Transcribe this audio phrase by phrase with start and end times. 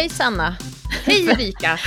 [0.00, 0.56] Hej Sanna!
[1.04, 1.78] Hej Erika!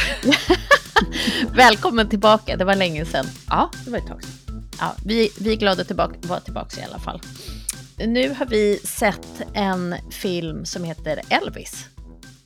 [1.56, 3.26] Välkommen tillbaka, det var länge sedan.
[3.50, 4.70] Ja, det var ett tag sedan.
[4.80, 7.22] Ja, vi, vi är glada att vara tillbaka i alla fall.
[7.98, 11.86] Nu har vi sett en film som heter Elvis.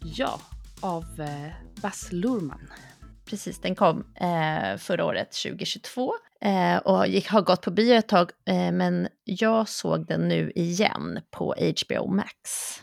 [0.04, 0.42] Ja,
[0.82, 2.72] av eh, Baz Luhrmann.
[3.26, 6.14] Precis, den kom eh, förra året, 2022.
[6.42, 10.52] Eh, och gick, har gått på bio ett tag, eh, men jag såg den nu
[10.56, 12.40] igen på HBO Max.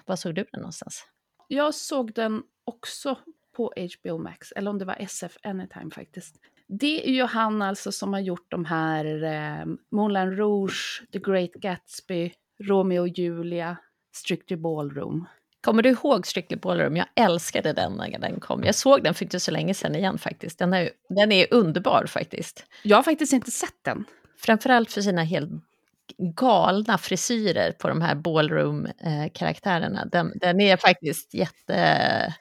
[0.07, 1.05] Var såg du den någonstans?
[1.49, 3.19] Jag såg den också
[3.57, 6.37] på HBO Max, eller om det var SF Anytime faktiskt.
[6.67, 11.53] Det är ju han alltså som har gjort de här eh, Moulin Rouge, The Great
[11.53, 13.77] Gatsby, Romeo och Julia,
[14.13, 15.27] Strictly Ballroom.
[15.61, 16.97] Kommer du ihåg Strictly Ballroom?
[16.97, 18.65] Jag älskade den när den kom.
[18.65, 20.59] Jag såg den för inte så länge sedan igen faktiskt.
[20.59, 22.67] Den är, den är underbar faktiskt.
[22.83, 24.05] Jag har faktiskt inte sett den.
[24.39, 25.51] Framförallt för sina helt
[26.19, 30.05] galna frisyrer på de här ballroom-karaktärerna.
[30.05, 32.35] Den, den, är faktiskt jätte...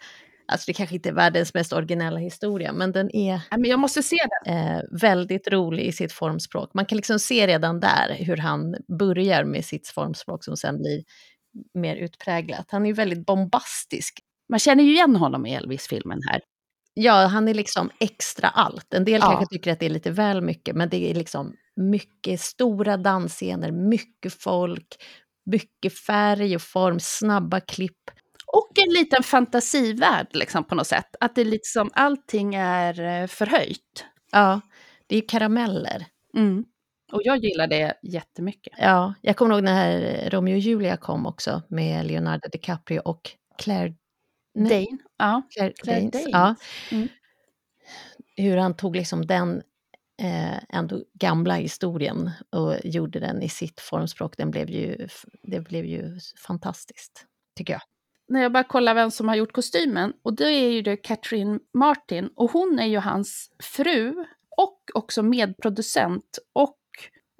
[0.48, 4.04] Alltså det kanske inte är världens mest originella historia, men den är men jag måste
[4.04, 4.56] se den.
[4.56, 6.74] Eh, väldigt rolig i sitt formspråk.
[6.74, 11.04] Man kan liksom se redan där hur han börjar med sitt formspråk som sen blir
[11.74, 12.66] mer utpräglat.
[12.70, 14.20] Han är väldigt bombastisk.
[14.50, 16.42] Man känner ju igen honom i Elvis-filmen här.
[16.94, 18.94] Ja, han är liksom extra allt.
[18.94, 19.28] En del ja.
[19.28, 23.72] kanske tycker att det är lite väl mycket, men det är liksom mycket stora dansscener,
[23.72, 24.88] mycket folk,
[25.46, 28.12] mycket färg och form, snabba klipp.
[28.54, 31.16] Och en liten fantasivärld liksom på något sätt.
[31.20, 34.06] Att det liksom, allting är eh, förhöjt.
[34.32, 34.62] Ja,
[35.08, 36.06] det är karameller.
[36.38, 36.66] Mm.
[37.12, 38.74] Och jag gillar det jättemycket.
[38.78, 43.94] Ja, jag kommer ihåg när Romeo och Julia kom också med Leonardo DiCaprio och Claire
[44.56, 44.98] Dane.
[45.18, 46.12] Ja, Claire, Claire Danes.
[46.12, 46.28] Danes.
[46.32, 46.56] Ja.
[46.92, 47.08] Mm.
[48.36, 49.62] Hur han tog liksom den
[50.22, 54.38] eh, ändå gamla historien och gjorde den i sitt formspråk.
[54.38, 55.08] Den blev ju,
[55.44, 57.26] det blev ju fantastiskt,
[57.58, 57.82] tycker jag.
[58.28, 61.60] När jag bara kollar vem som har gjort kostymen, och det är ju det Catherine
[61.74, 64.26] Martin, och hon är ju hans fru
[64.58, 66.80] och också medproducent och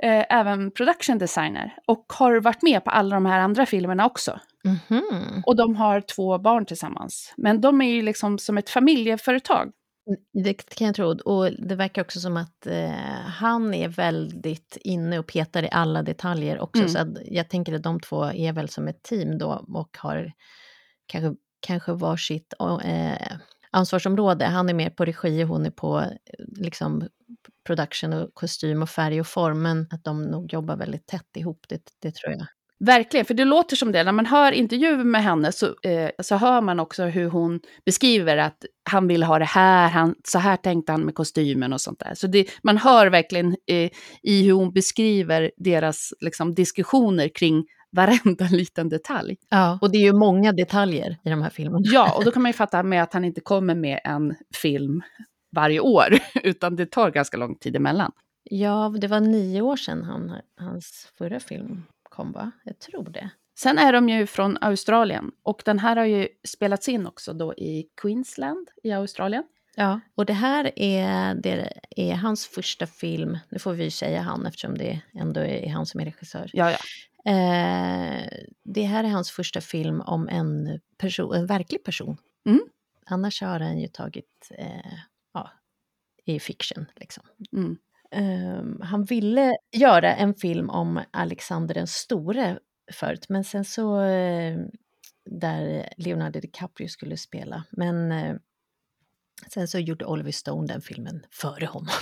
[0.04, 4.40] eh, även production designer och har varit med på alla de här andra filmerna också.
[4.66, 5.42] Mm -hmm.
[5.46, 7.34] Och de har två barn tillsammans.
[7.38, 9.72] Men de är ju liksom som ett familjeföretag.
[10.44, 11.18] Det kan jag tro.
[11.26, 12.90] Och det verkar också som att eh,
[13.26, 16.84] han är väldigt inne och petar i alla detaljer också.
[16.84, 16.90] Mm.
[16.90, 20.34] Så jag tänker att de två är väl som ett team då och har
[21.06, 22.54] kanske, kanske varsitt
[22.84, 23.38] eh,
[23.72, 24.46] ansvarsområde.
[24.46, 26.08] Han är mer på regi och hon är på eh,
[26.58, 27.08] liksom,
[27.68, 29.62] production och kostym och färg och form.
[29.62, 32.48] Men att de nog jobbar väldigt tätt ihop, det, det tror jag.
[32.86, 34.04] Verkligen, för det låter som det.
[34.04, 38.38] När man hör intervjuer med henne så, eh, så hör man också hur hon beskriver
[38.38, 38.58] att
[38.90, 42.14] han vill ha det här, han, så här tänkte han med kostymen och sånt där.
[42.14, 43.92] Så det, man hör verkligen eh,
[44.24, 49.38] i hur hon beskriver deras liksom, diskussioner kring varenda liten detalj.
[49.50, 51.86] Ja, och det är ju många detaljer i de här filmerna.
[51.86, 55.02] Ja, och då kan man ju fatta med att han inte kommer med en film
[55.52, 58.12] varje år, utan det tar ganska lång tid emellan.
[58.44, 62.52] Ja, det var nio år sedan han, hans förra film kom, va?
[62.64, 63.30] Jag tror det.
[63.60, 67.54] Sen är de ju från Australien och den här har ju spelats in också då
[67.54, 69.44] i Queensland i Australien.
[69.76, 74.46] Ja, och det här är, det är hans första film, nu får vi säga han
[74.46, 76.50] eftersom det ändå är han som är regissör.
[76.54, 76.78] Ja, ja.
[77.26, 78.28] Eh,
[78.64, 82.18] det här är hans första film om en, person, en verklig person.
[82.46, 82.62] Mm.
[83.06, 84.94] Annars har han ju tagit eh,
[85.34, 85.52] ja,
[86.26, 86.86] i fiction.
[86.96, 87.24] Liksom.
[87.54, 87.78] Mm.
[88.16, 92.60] Um, han ville göra en film om Alexander den store
[92.92, 94.66] förut, men sen så uh,
[95.26, 97.64] där Leonardo DiCaprio skulle spela.
[97.72, 98.38] Men uh,
[99.54, 101.94] sen så gjorde Oliver Stone den filmen före honom.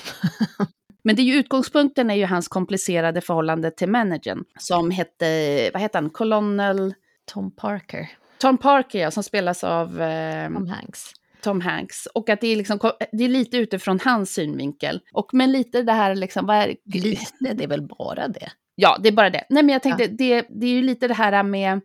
[1.04, 5.82] Men det är ju, utgångspunkten är ju hans komplicerade förhållande till managern som hette, vad
[5.82, 6.94] heter han, Colonel...
[7.26, 8.10] Tom Parker.
[8.38, 10.02] Tom Parker, ja, som spelas av...
[10.02, 11.14] Eh, Tom Hanks.
[11.42, 12.06] Tom Hanks.
[12.06, 12.80] Och att det är, liksom,
[13.12, 15.02] det är lite utifrån hans synvinkel.
[15.14, 16.76] Och men lite det här liksom, vad är...
[16.86, 18.52] Lite, det är väl bara det?
[18.76, 19.44] Ja, det är bara det.
[19.50, 20.10] Nej men jag tänkte, ja.
[20.12, 21.82] det, det är ju lite det här med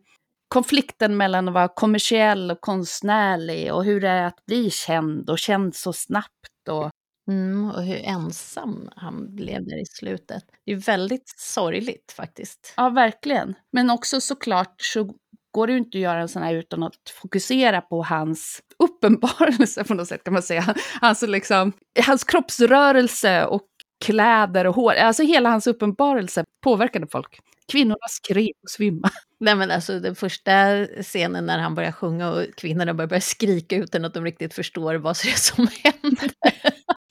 [0.49, 5.39] konflikten mellan att vara kommersiell och konstnärlig och hur det är att bli känd och
[5.39, 6.69] känd så snabbt.
[6.71, 6.91] Och...
[7.29, 10.43] Mm, och hur ensam han blev där i slutet.
[10.67, 12.75] Det är väldigt sorgligt faktiskt.
[12.77, 13.55] Ja, verkligen.
[13.73, 15.15] Men också såklart så
[15.53, 19.85] går det ju inte att göra en sån här utan att fokusera på hans uppenbarelse
[19.85, 20.75] på något sätt kan man säga.
[21.01, 21.73] Alltså liksom,
[22.07, 23.67] hans kroppsrörelse och
[24.05, 27.39] kläder och hår, alltså hela hans uppenbarelse påverkade folk.
[27.73, 29.15] Kvinnorna skrek och svimmade.
[29.41, 33.77] Nej men alltså den första scenen när han börjar sjunga och kvinnorna börjar, börjar skrika
[33.77, 36.31] utan att de riktigt förstår vad som händer.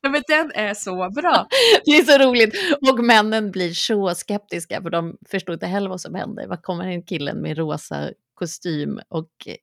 [0.09, 1.47] Men den är så bra.
[1.85, 2.53] Det är så roligt.
[2.91, 6.47] Och männen blir så skeptiska för de förstår inte heller vad som händer.
[6.47, 9.55] Vad kommer en killen med rosa kostym och eh,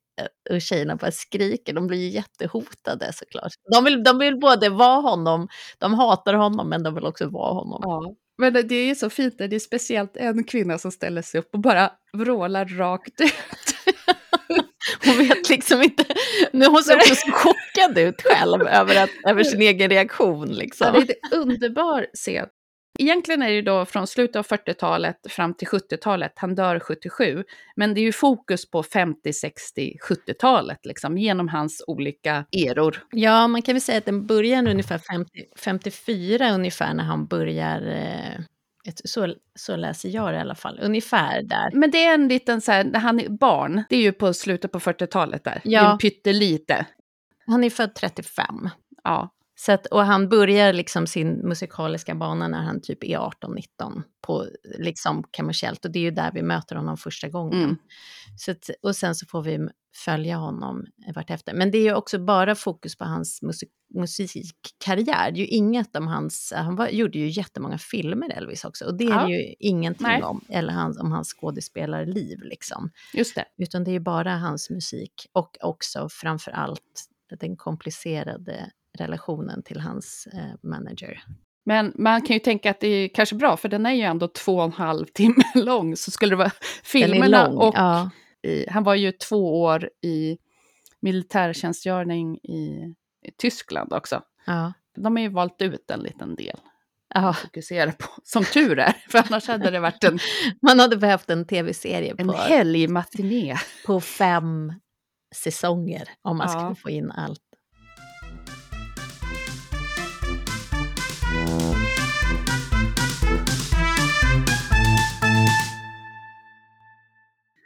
[0.50, 1.73] och tjejerna bara skriker.
[1.73, 3.53] De blir jättehotade såklart.
[3.73, 5.49] De vill, de vill både vara honom,
[5.79, 7.81] de hatar honom, men de vill också vara honom.
[7.83, 8.15] Ja.
[8.38, 11.61] Men det är så fint, det är speciellt en kvinna som ställer sig upp och
[11.61, 13.33] bara vrålar rakt ut.
[15.06, 16.04] Hon vet liksom inte,
[16.52, 20.49] nu hon ser också så chockad ut själv över, att, över sin egen reaktion.
[20.49, 20.87] Liksom.
[20.94, 22.46] Ja, det är en underbar scen.
[22.99, 27.44] Egentligen är det då från slutet av 40-talet fram till 70-talet, han dör 77,
[27.76, 33.02] men det är ju fokus på 50, 60, 70-talet, liksom, genom hans olika eror.
[33.10, 37.87] Ja, man kan väl säga att den börjar ungefär 50, 54 ungefär när han börjar
[37.87, 38.44] eh,
[39.05, 41.70] så, så läser jag det i alla fall, ungefär där.
[41.73, 44.34] Men det är en liten så här, när han är barn, det är ju på
[44.34, 45.93] slutet på 40-talet där, ja.
[45.93, 46.87] en pyttelite.
[47.46, 48.69] Han är född 35.
[49.05, 49.34] Ja.
[49.55, 54.46] Så att, och han börjar liksom sin musikaliska bana när han typ är 18-19 på
[54.79, 57.62] liksom kommersiellt och det är ju där vi möter honom första gången.
[57.62, 57.76] Mm.
[58.37, 61.55] Så att, och sen så får vi följa honom vartefter.
[61.55, 65.31] Men det är ju också bara fokus på hans musik, musikkarriär.
[65.31, 68.94] Det är ju inget om hans, han var, gjorde ju jättemånga filmer Elvis också och
[68.94, 69.31] det är ja.
[69.31, 70.23] ju ingenting Nej.
[70.23, 72.91] om, eller hans, om hans skådespelarliv liksom.
[73.15, 73.44] Just det.
[73.59, 77.09] Utan det är ju bara hans musik och också framför allt
[77.41, 81.23] den komplicerade relationen till hans eh, manager.
[81.65, 84.29] Men man kan ju tänka att det är kanske bra, för den är ju ändå
[84.29, 85.97] två och en halv timme lång.
[85.97, 86.53] Så skulle det vara
[86.85, 87.75] filmerna och...
[87.77, 88.11] Ja.
[88.43, 90.39] I, han var ju två år i
[91.00, 94.23] militärtjänstgöring i, i Tyskland också.
[94.47, 94.73] Ja.
[94.97, 96.61] De har ju valt ut en liten del
[97.15, 100.19] att fokusera på, som tur är, för annars hade det varit en...
[100.62, 103.56] Man hade behövt en tv-serie En helgmatiné.
[103.87, 104.73] På fem
[105.35, 106.59] säsonger, om man ja.
[106.59, 107.41] skulle få in allt.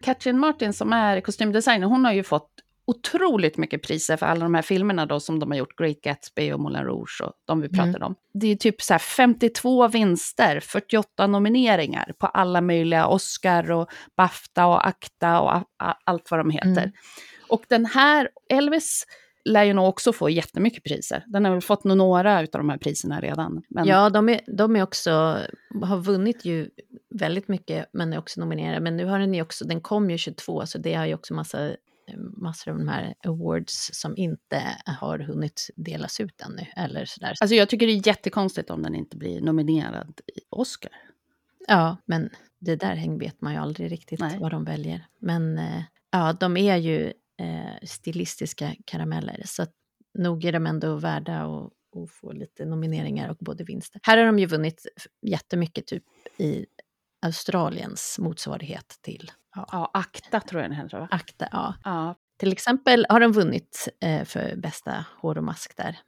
[0.07, 2.51] Katrin Martin som är kostymdesigner, hon har ju fått
[2.87, 6.53] otroligt mycket priser för alla de här filmerna då som de har gjort, Great Gatsby
[6.53, 8.03] och Moulin Rouge och de vi pratade mm.
[8.03, 8.15] om.
[8.35, 14.87] Det är typ så 52 vinster, 48 nomineringar på alla möjliga Oscar och Bafta och
[14.87, 15.63] Acta och
[16.05, 16.83] allt vad de heter.
[16.83, 16.93] Mm.
[17.49, 19.07] Och den här, Elvis
[19.47, 21.25] lär ju nog också få jättemycket priser.
[21.27, 23.63] Den har väl fått några av de här priserna redan.
[23.69, 23.87] Men...
[23.87, 25.11] Ja, de är, de är också,
[25.83, 26.71] har vunnit ju
[27.11, 28.81] väldigt mycket, men är också nominerade.
[28.81, 31.35] Men nu har den ju också, den kom ju 22, så det har ju också
[31.35, 31.71] massa,
[32.37, 34.63] massor av de här awards som inte
[35.01, 36.67] har hunnit delas ut ännu.
[36.77, 37.35] Eller sådär.
[37.41, 40.93] Alltså jag tycker det är jättekonstigt om den inte blir nominerad i Oscar.
[41.69, 44.39] Ja, men det där vet man ju aldrig riktigt Nej.
[44.41, 45.07] vad de väljer.
[45.19, 49.43] Men eh, ja, de är ju eh, stilistiska karameller.
[49.45, 49.67] Så
[50.19, 51.73] nog är de ändå värda att,
[52.03, 54.01] att få lite nomineringar och både vinster.
[54.03, 54.87] Här har de ju vunnit
[55.23, 56.05] jättemycket typ
[56.39, 56.67] i
[57.27, 59.31] Australiens motsvarighet till...
[59.55, 61.09] Ja, ja Akta tror jag den heter va?
[61.11, 61.75] Akta, ja.
[61.85, 62.15] ja.
[62.39, 65.99] Till exempel har de vunnit eh, för bästa hår och mask där.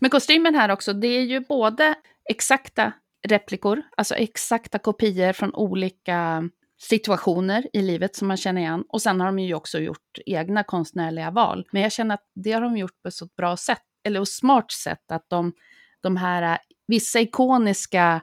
[0.00, 1.94] Men kostymen här också, det är ju både
[2.30, 2.92] exakta
[3.28, 8.84] replikor, alltså exakta kopior från olika situationer i livet som man känner igen.
[8.88, 11.66] Och sen har de ju också gjort egna konstnärliga val.
[11.72, 14.28] Men jag känner att det har de gjort på ett så bra sätt, eller ett
[14.28, 15.52] smart sätt, att de,
[16.00, 18.22] de här vissa ikoniska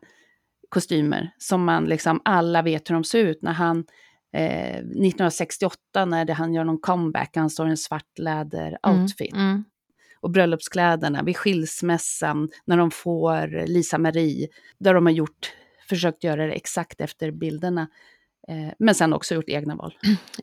[0.69, 3.41] kostymer som man liksom alla vet hur de ser ut.
[3.41, 3.85] När han
[4.33, 9.33] eh, 1968 när det, han gör någon comeback, han står i en svart läder-outfit.
[9.33, 9.63] Mm, mm.
[10.19, 14.47] Och bröllopskläderna vid skilsmässan när de får Lisa Marie,
[14.79, 15.53] där de har gjort,
[15.89, 17.87] försökt göra det exakt efter bilderna.
[18.47, 19.93] Eh, men sen också gjort egna val.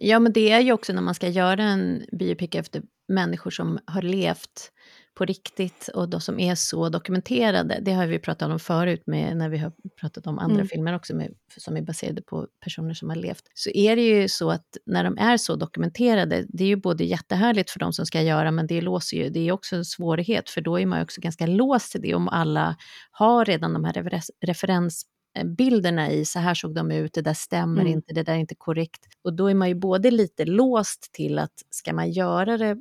[0.00, 3.78] Ja, men det är ju också när man ska göra en biopic efter människor som
[3.86, 4.72] har levt
[5.14, 7.78] på riktigt och de som är så dokumenterade.
[7.82, 10.68] Det har vi pratat om förut med, när vi har pratat om andra mm.
[10.68, 13.42] filmer också med, som är baserade på personer som har levt.
[13.54, 17.04] Så är det ju så att när de är så dokumenterade, det är ju både
[17.04, 20.50] jättehärligt för de som ska göra, men det låser ju, det är också en svårighet,
[20.50, 22.76] för då är man ju också ganska låst till det om alla
[23.10, 25.06] har redan de här referens
[25.44, 27.92] bilderna i, så här såg de ut, det där stämmer mm.
[27.92, 29.06] inte, det där är inte korrekt.
[29.22, 32.76] Och då är man ju både lite låst till att ska man göra det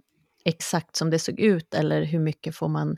[0.46, 2.98] exakt som det såg ut eller hur mycket får man,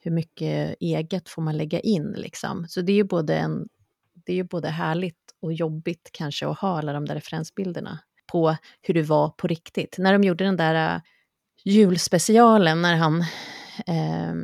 [0.00, 2.66] hur mycket eget får man lägga in liksom.
[2.68, 3.68] Så det är ju både, en,
[4.26, 7.98] det är ju både härligt och jobbigt kanske att ha alla de där referensbilderna
[8.32, 9.96] på hur det var på riktigt.
[9.98, 11.02] När de gjorde den där uh,
[11.64, 13.24] julspecialen när han
[13.86, 14.34] eh,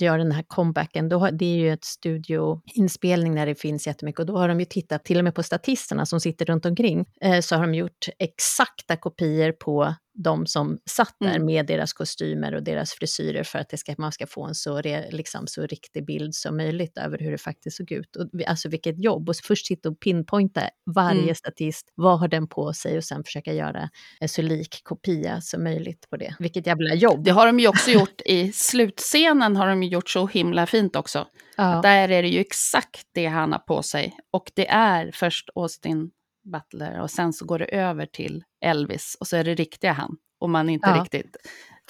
[0.00, 4.20] gör den här comebacken, då har, det är ju ett studioinspelning där det finns jättemycket
[4.20, 7.06] och då har de ju tittat till och med på statisterna som sitter runt omkring,
[7.20, 9.94] eh, så har de gjort exakta kopior på
[10.24, 11.46] de som satt där Mm.
[11.46, 14.80] med deras kostymer och deras frisyrer för att det ska, man ska få en så,
[14.80, 18.16] re, liksom, så riktig bild som möjligt över hur det faktiskt såg ut.
[18.16, 19.28] Och, alltså vilket jobb!
[19.28, 20.62] Och först sitta och pinpointa
[20.94, 21.34] varje Mm.
[21.34, 23.88] statist, vad har den på sig och sen försöka göra
[24.20, 26.34] en så lik kopia som möjligt på det.
[26.38, 27.24] Vilket jävla jobb!
[27.24, 31.26] Det har de ju också gjort i slutscenen, har de gjort så himla fint också.
[31.56, 31.80] ja.
[31.82, 34.16] Där är det ju exakt det han har på sig.
[34.30, 36.10] Och det är först Austin
[36.52, 40.16] Butler och sen så går det över till Elvis och så är det riktiga han.
[40.40, 41.02] Och man inte Ja.
[41.02, 41.36] riktigt...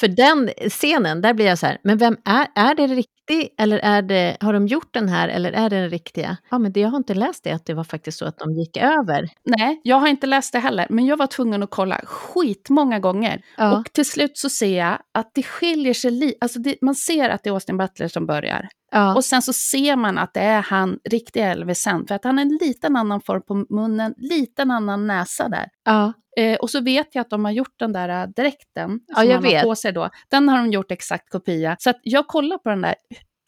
[0.00, 3.78] För den scenen, där blir jag så här, men vem är, är det riktig eller
[3.78, 6.36] är det, har de gjort den här eller är det den riktiga?
[6.50, 8.52] Ja, men det, jag har inte läst det, att det var faktiskt så att de
[8.52, 9.28] gick över.
[9.44, 13.42] Nej, jag har inte läst det heller, men jag var tvungen att kolla skitmånga gånger.
[13.56, 13.78] Ja.
[13.78, 16.36] Och till slut så ser jag att det skiljer sig lite.
[16.40, 18.68] Alltså det, man ser att det är Austin Butler som börjar.
[18.90, 19.14] Ja.
[19.14, 22.06] Och sen så ser man att det är han, riktiga Elvis sen.
[22.06, 25.66] För att han har en liten annan form på munnen, liten annan näsa där.
[25.84, 26.12] ja.
[26.38, 29.30] Eh, och så vet jag att de har gjort den där äh, dräkten Ja, som
[29.30, 29.54] han vet.
[29.54, 30.08] har på sig då.
[30.30, 31.76] Den har de gjort exakt kopia.
[31.78, 32.94] Så att jag kollar på den där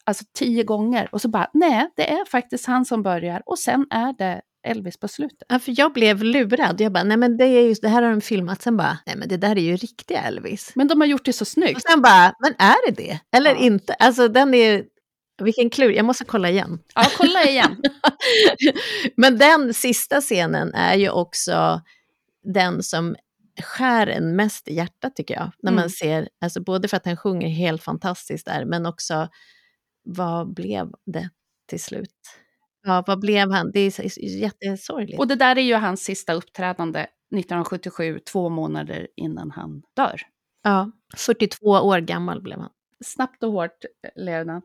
[0.05, 3.85] alltså tio gånger och så bara, nej, det är faktiskt han som börjar och sen
[3.89, 5.43] är det Elvis på slutet.
[5.49, 6.81] Ja, för jag blev lurad.
[6.81, 8.61] Jag bara, nej men det, är just, det här har de filmat.
[8.61, 10.71] Sen bara, nej men det där är ju riktiga Elvis.
[10.75, 11.81] Men de har gjort det så Och snyggt.
[11.91, 13.19] sen bara, men är det det?
[13.37, 13.57] Eller Ja.
[13.57, 13.93] inte?
[13.93, 14.83] Alltså den är,
[15.43, 16.79] vilken klur, jag måste kolla igen.
[16.95, 17.81] Ja, kolla igen.
[19.15, 21.81] men den sista scenen är ju också
[22.43, 23.15] den som
[23.61, 25.51] skär en mest i hjärtat tycker jag.
[25.63, 25.89] När man Mm.
[25.89, 29.27] ser, alltså både för att han sjunger helt fantastiskt där, men också
[30.03, 31.29] vad blev det
[31.69, 32.15] till slut?
[32.83, 33.71] Ja, vad blev han?
[33.71, 35.19] Det är jättesorgligt.
[35.19, 40.21] Och det där är ju hans sista uppträdande 1977, två månader innan han dör.
[40.63, 42.69] Ja, 42 år gammal blev han.
[43.03, 44.61] Snabbt och hårt eh, levde han.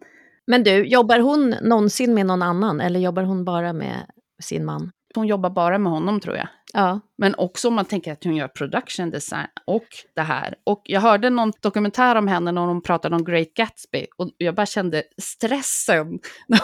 [0.47, 4.07] Men du, jobbar hon någonsin med någon annan eller jobbar hon bara med
[4.43, 4.91] sin man?
[5.16, 6.49] Hon jobbar bara med honom tror jag.
[6.73, 10.54] Ja, Men också om man tänker att hon gör production design och det här.
[10.64, 14.06] Och jag hörde någon dokumentär om henne när hon pratade om Great Gatsby.
[14.16, 16.06] Och jag bara kände stressen
[16.49, 16.61] när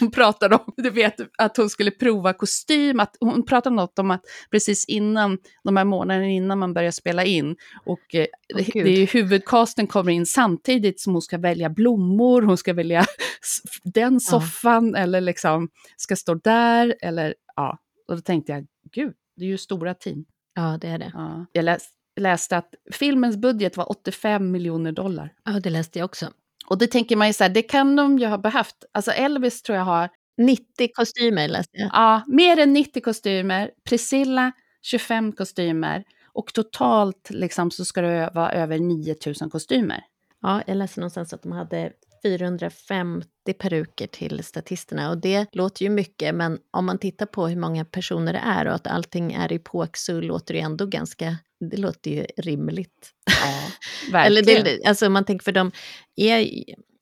[0.00, 3.00] hon, pratade om, du vet, att hon skulle prova kostym.
[3.00, 7.24] Att hon pratade något om att precis innan, de här månaderna innan man börjar spela
[7.24, 7.56] in.
[7.86, 12.56] Och eh, Åh, det, är huvudcasten kommer in samtidigt som hon ska välja blommor, hon
[12.56, 13.04] ska välja
[13.84, 16.94] den soffan eller liksom ska stå där.
[17.02, 17.78] Eller, ja.
[18.08, 20.24] Och då tänkte jag, gud, det är ju stora team.
[20.54, 21.10] ja det är det.
[21.14, 21.46] Ja.
[21.52, 21.88] Jag läs,
[22.20, 25.34] läste att filmens budget var 85 miljoner dollar.
[25.44, 26.30] Ja, det läste jag också.
[26.66, 28.84] Och det tänker man ju så här, det kan de ju ha behövt.
[28.92, 31.90] Alltså Elvis tror jag har 90 kostymer läste jag.
[31.92, 38.52] ja, mer än 90 kostymer, Priscilla 25 kostymer och totalt liksom så ska det vara
[38.52, 40.04] över 9000 kostymer.
[40.40, 41.92] Ja, jag läste någonstans att de hade
[42.22, 47.56] 450 peruker till statisterna och det låter ju mycket men om man tittar på hur
[47.56, 51.36] många personer det är och att allting är i påk så låter det ändå ganska,
[51.70, 53.10] det låter ju rimligt.
[54.12, 54.64] Ja, Eller verkligen.
[54.64, 55.70] det, alltså man tänker för de
[56.16, 56.48] är,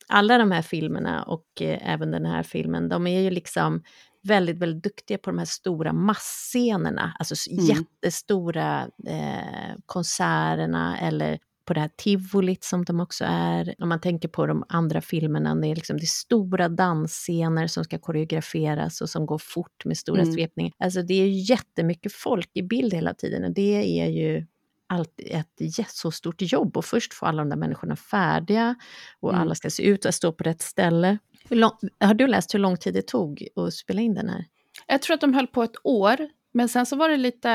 [0.07, 3.83] alla de här filmerna och eh, även den här filmen, de är ju liksom
[4.23, 7.65] väldigt, väldigt duktiga på de här stora massscenerna, alltså Mm.
[7.65, 13.75] jättestora eh, konserterna eller på det här tivolit som de också är.
[13.79, 17.83] Om man tänker på de andra filmerna, det är, liksom, det är stora dansscener som
[17.83, 20.33] ska koreograferas och som går fort med stora Mm.
[20.33, 20.73] svepningar.
[20.77, 24.45] Alltså det är jättemycket folk i bild hela tiden och det är ju
[24.87, 28.75] alltid ett jä- så stort jobb och först få alla de där människorna färdiga
[29.19, 29.41] och Mm.
[29.41, 31.17] alla ska se ut och stå på rätt ställe.
[31.49, 34.45] Lång, har du läst hur lång tid det tog att spela in den här?
[34.87, 36.17] Jag tror att de höll på ett år,
[36.53, 37.51] men sen så var det lite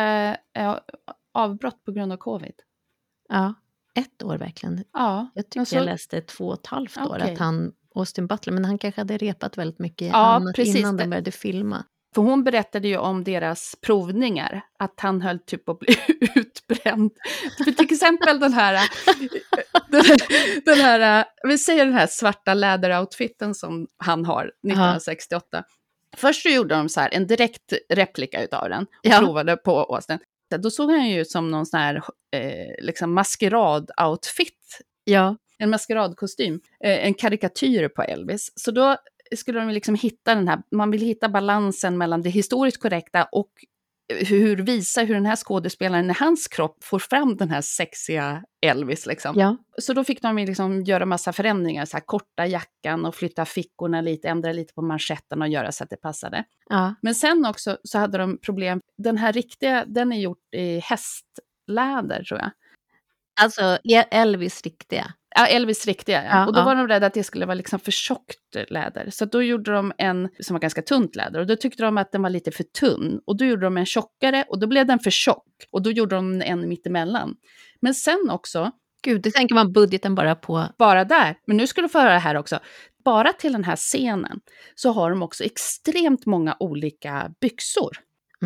[0.59, 0.79] eh,
[1.33, 2.55] avbrott på grund av covid.
[3.29, 3.55] Ja,
[3.97, 4.85] ett år verkligen.
[4.93, 7.33] Ja, Jag tyckte men så- jag läste två och ett halvt år Okej.
[7.33, 10.77] att han, Austin Butler, men han kanske hade repat väldigt mycket Ja, annat precis.
[10.77, 11.85] innan de började filma.
[12.15, 15.97] För hon berättade ju om deras provningar, att han höll typ på att bli
[16.35, 17.11] utbränd.
[17.65, 18.81] För till exempel den här,
[19.91, 20.03] den,
[20.65, 25.65] den här, vi säger den här svarta läderoutfiten som han har 1968.
[26.17, 29.19] Först så gjorde de så här, en direkt replika utav den och Ja.
[29.19, 30.19] provade på Austin.
[30.51, 31.95] Då såg han ju ut som någon sån här
[32.37, 34.81] eh, liksom maskerad-outfit.
[35.05, 38.53] Ja, en maskeradkostym, eh, en karikatyr på Elvis.
[38.57, 38.97] Så då
[39.37, 43.51] skulle de liksom hitta den här, man vill hitta balansen mellan det historiskt korrekta och
[44.09, 49.07] hur visa hur den här skådespelaren i hans kropp får fram den här sexiga Elvis.
[49.07, 49.35] Liksom.
[49.39, 49.57] ja.
[49.79, 54.01] Så då fick de liksom göra massa förändringar, så här, korta jackan och flytta fickorna
[54.01, 56.45] lite, ändra lite på manschetten och göra så att det passade.
[56.69, 56.95] ja.
[57.03, 62.25] Men sen också så hade de problem, den här riktiga, den är gjort i hästläder
[62.25, 62.51] tror jag.
[63.41, 65.13] Alltså E- Elvis riktiga.
[65.37, 66.25] Ja, Elvis riktiga.
[66.25, 66.31] Ja.
[66.31, 66.65] Ja, och då ja.
[66.65, 69.11] var de rädda att det skulle vara liksom för tjockt läder.
[69.11, 71.41] Så då gjorde de en som var ganska tunt läder.
[71.41, 73.21] Och då tyckte de att den var lite för tunn.
[73.27, 75.47] Och då gjorde de en tjockare och då blev den för tjock.
[75.71, 77.35] Och då gjorde de en mittemellan.
[77.81, 78.71] Men sen också,
[79.03, 80.67] Gud, det tänker man budgeten bara på.
[80.79, 82.59] bara där, men nu ska du få höra det här också.
[83.05, 84.41] Bara till den här scenen
[84.75, 87.97] så har de också extremt många olika byxor.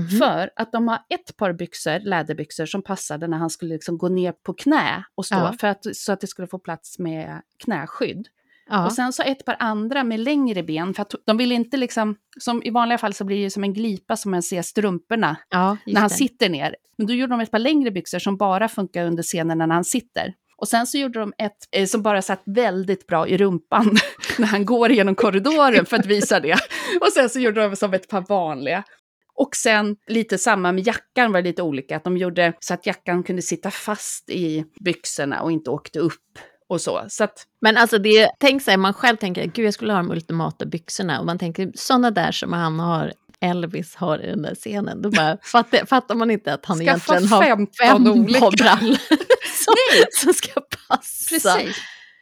[0.01, 0.19] Mhm.
[0.19, 4.09] För att de har ett par byxor, läderbyxor, som passade när han skulle liksom gå
[4.09, 5.55] ner på knä och stå, Ja.
[5.61, 8.27] för att, så att det skulle få plats med knäskydd.
[8.73, 8.87] Ja.
[8.87, 12.17] Och sen så ett par andra med längre ben, för att de vill inte liksom,
[12.41, 15.77] som i vanliga fall så blir det som en glipa som man ser strumporna ja,
[15.87, 16.15] när han det.
[16.15, 16.77] sitter ner.
[16.99, 19.85] Men då gjorde de ett par längre byxor som bara funkar under scenerna när han
[19.85, 20.35] sitter.
[20.57, 23.97] Och sen så gjorde de ett eh, som bara satt väldigt bra i rumpan
[24.39, 26.57] när han går genom korridoren för att visa det.
[27.01, 28.83] Och sen så gjorde de som ett par vanliga.
[29.41, 33.23] Och sen lite samma med jackan var lite olika, att de gjorde så att jackan
[33.23, 37.05] kunde sitta fast i byxorna och inte åkte upp och så.
[37.09, 40.11] Så att, Men alltså, det, tänk sig, man själv tänker, gud jag skulle ha de
[40.11, 41.21] ultimata byxorna.
[41.21, 45.03] Och man tänker, sådana där som han har, Elvis har i den där scenen.
[45.03, 48.51] Då bara, fattar, fattar man inte att han Skaffa egentligen har 15 fem olika.
[48.51, 48.99] brallor
[49.65, 49.75] som,
[50.11, 51.29] som ska passa.
[51.31, 51.77] Precis.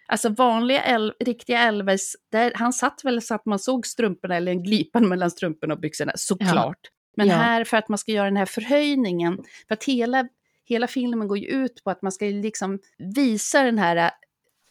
[0.08, 4.52] Alltså vanliga El riktiga Elvis, där, han satt väl så att man såg strumporna eller
[4.52, 6.78] en glipan mellan strumporna och byxorna, såklart.
[7.18, 7.36] Men Ja.
[7.36, 10.28] här för att man ska göra den här förhöjningen, för att hela,
[10.64, 14.10] hela filmen går ju ut på att man ska liksom visa den här äh,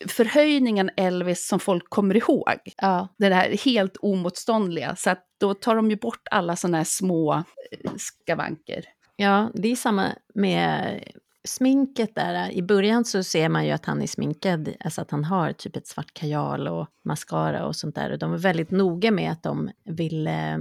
[0.07, 2.59] förhöjningen Elvis som folk kommer ihåg.
[2.77, 3.07] Ja.
[3.17, 7.33] Det här helt omotståndliga, så att då tar de ju bort alla sådana här små
[7.35, 8.85] eh, skavanker.
[9.15, 11.03] ja, det är samma med
[11.47, 12.51] sminket där.
[12.51, 15.75] I början så ser man ju att han är sminkad, alltså att han har typ
[15.75, 18.11] ett svart kajal och mascara och sånt där.
[18.11, 20.59] Och de är väldigt noga med att de ville eh,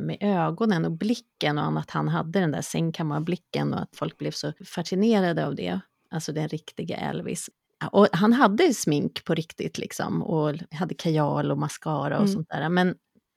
[0.00, 4.30] med ögonen och blicken och att han hade den där sängkammarblicken och att folk blev
[4.30, 5.80] så fascinerade av det.
[6.10, 7.50] Alltså den riktiga Elvis.
[7.92, 12.32] Och han hade smink på riktigt liksom och hade kajal och mascara och Mm.
[12.32, 12.68] sånt där.
[12.68, 12.94] Men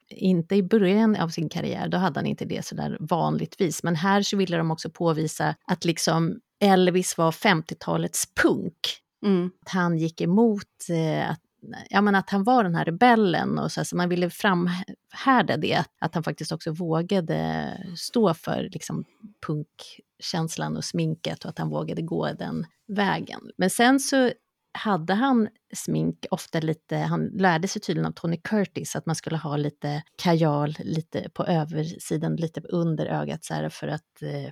[0.09, 3.83] inte i början av sin karriär, då hade han inte det sådär vanligtvis.
[3.83, 8.77] Men här så ville de också påvisa att liksom Elvis var 50-talets punk.
[9.25, 9.51] Mm.
[9.65, 11.41] Att han gick emot eh, att,
[11.89, 15.83] ja, men att han var den här rebellen och så, så man ville framhärda det.
[16.01, 19.05] Att han faktiskt också vågade stå för liksom,
[19.47, 23.41] punkkänslan och sminket och att han vågade gå den vägen.
[23.57, 24.31] Men sen så
[24.77, 29.37] hade han smink ofta lite, han lärde sig tydligen av Tony Curtis att man skulle
[29.37, 34.51] ha lite kajal lite på översidan, lite under ögat så här för att eh,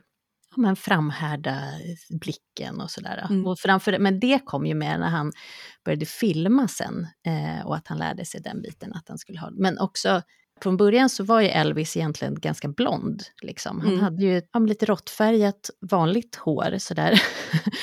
[0.57, 1.61] men framhärda
[2.09, 3.27] blicken och sådär.
[3.29, 3.45] Mm.
[3.45, 5.31] Och framför, men det kom ju med när han
[5.85, 9.49] började filma sen eh, och att han lärde sig den biten att han skulle ha.
[9.51, 10.21] Men också
[10.61, 13.23] från början så var ju Elvis egentligen ganska blond.
[13.41, 13.79] Liksom.
[13.81, 14.01] Han Mm.
[14.03, 17.21] hade ju men lite råttfärgat vanligt hår sådär.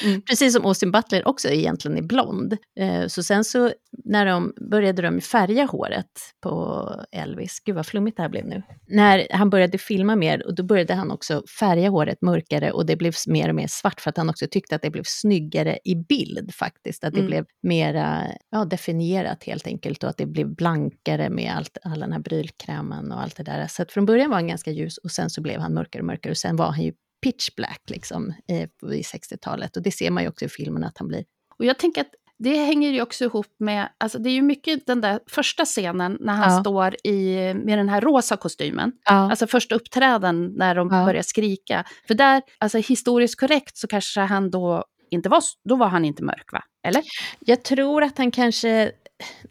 [0.04, 0.22] Mm.
[0.28, 2.56] Precis som Austin Butler också egentligen är blond.
[2.80, 3.72] Eh, så sen så
[4.04, 6.06] när de började de färga håret
[6.40, 8.62] på Elvis, gud vad flummigt det här blev nu.
[8.88, 12.96] När han började filma mer, och då började han också färga håret mörkare och det
[12.96, 15.94] blev mer och mer svart för att han också tyckte att det blev snyggare i
[15.96, 17.04] bild faktiskt.
[17.04, 17.30] Att det Mm.
[17.30, 22.12] blev mera ja, definierat helt enkelt och att det blev blankare med allt, all den
[22.12, 22.20] här
[22.66, 23.66] brylkrämen och allt det där.
[23.66, 26.06] Så att från början var han ganska ljus och sen så blev han mörkare och
[26.06, 29.76] mörkare och sen var han ju pitch black liksom eh, i 60-talet.
[29.76, 31.24] Och det ser man ju också i filmen att han blir.
[31.58, 34.86] Och jag tänker att det hänger ju också ihop med, alltså det är ju mycket
[34.86, 36.60] den där första scenen när han Ja.
[36.60, 38.92] står i, med den här rosa kostymen.
[39.04, 39.12] Ja.
[39.30, 41.04] Alltså första uppträdan när de Ja.
[41.04, 41.84] börjar skrika.
[42.06, 46.22] För där, alltså historiskt korrekt så kanske han då inte var, då var han inte
[46.24, 46.62] mörk va?
[46.86, 47.02] Eller?
[47.40, 48.92] Jag tror att han kanske...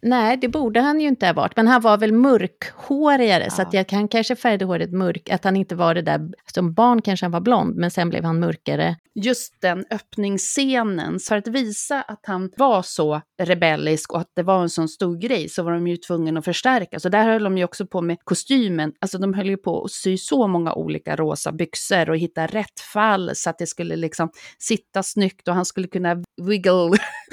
[0.02, 1.56] Nej, det borde han ju inte ha varit.
[1.56, 3.66] Men han var väl mörkhårigare, så Ja.
[3.66, 5.30] att jag kan kanske färgade håret mörk.
[5.30, 6.20] Att han inte var det där...
[6.54, 8.96] Som barn kanske han var blond, men sen blev han mörkare.
[9.14, 14.62] Just den öppningsscenen, för att visa att han var så rebellisk och att det var
[14.62, 17.00] en sån stor grej så var de ju tvungna att förstärka.
[17.00, 18.92] Så där höll de ju också på med kostymen.
[19.00, 22.80] Alltså de höll ju på att sy så många olika rosa byxor och hitta rätt
[22.92, 26.72] fall så att det skulle liksom sitta snyggt och han skulle kunna wiggle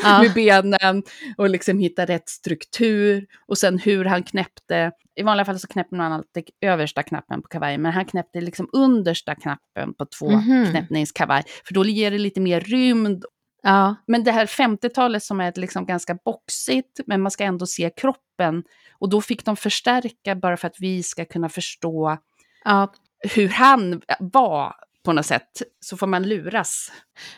[0.03, 0.21] Ja.
[0.21, 1.03] med benen
[1.37, 3.25] och liksom hitta rätt struktur.
[3.47, 7.47] Och sen hur han knäppte, i vanliga fall så knäpper man alltid översta knappen på
[7.47, 10.65] kavajen, men han knäppte liksom understa knappen på två Mhm.
[10.71, 13.25] knäppningskavaj, för då ger det lite mer rymd.
[13.63, 17.89] Ja, Men det här 50-talet som är liksom ganska boxigt, men man ska ändå se
[17.97, 18.63] kroppen.
[18.99, 22.17] Och då fick de förstärka bara för att vi ska kunna förstå
[22.65, 22.93] ja.
[23.35, 24.73] hur han var
[25.05, 25.61] på något sätt.
[25.79, 26.91] Så får man luras.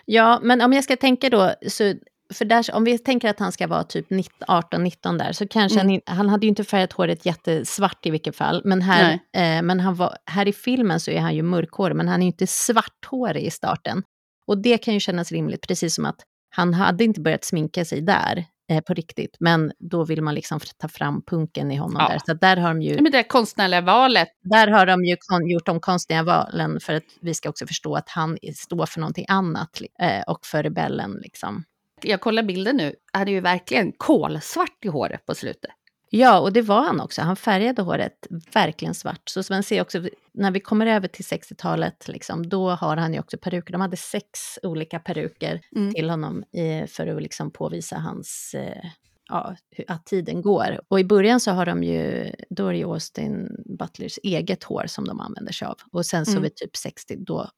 [0.05, 1.53] ja, men om jag ska tänka då...
[1.67, 1.93] Så,
[2.33, 4.11] för där, om vi tänker att han ska vara typ
[4.47, 6.01] 18-19 där, så kanske Mm.
[6.05, 8.61] han, han hade ju inte färgat håret jättesvart i vilket fall.
[8.65, 12.07] Men här, eh, men han var, här i filmen så är han ju mörkhårig, men
[12.07, 14.03] han är ju inte svarthårig i starten.
[14.47, 16.15] Och det kan ju kännas rimligt, precis som att
[16.55, 20.59] Han hade inte börjat sminka sig där eh, på riktigt, men då vill man liksom
[20.77, 22.07] ta fram punken i honom Ja.
[22.13, 22.19] där.
[22.25, 24.27] Så där har de ju, men det konstnärliga valet.
[24.43, 27.95] där har de ju kon- gjort de konstiga valen för att vi ska också förstå
[27.95, 31.63] att han står för någonting annat eh, och för rebellen liksom.
[32.03, 35.71] Jag kollar bilden nu, han är ju verkligen kolsvart i håret på slutet.
[36.13, 37.21] Ja, och det var han också.
[37.21, 39.21] Han färgade håret verkligen svart.
[39.29, 40.01] Så som man ser också,
[40.33, 43.71] när vi kommer över till 60-talet, liksom, då har han ju också peruker.
[43.71, 45.93] De hade sex olika peruker Mm.
[45.93, 48.83] till honom eh, för att liksom påvisa hans, eh,
[49.29, 49.55] ja,
[49.87, 50.79] att tiden går.
[50.87, 54.83] Och i början så har de ju, då är det ju Austin Butlers eget hår
[54.87, 55.77] som de använder sig av.
[55.91, 56.43] Och sen så Mm.
[56.43, 57.49] vid typ 60, då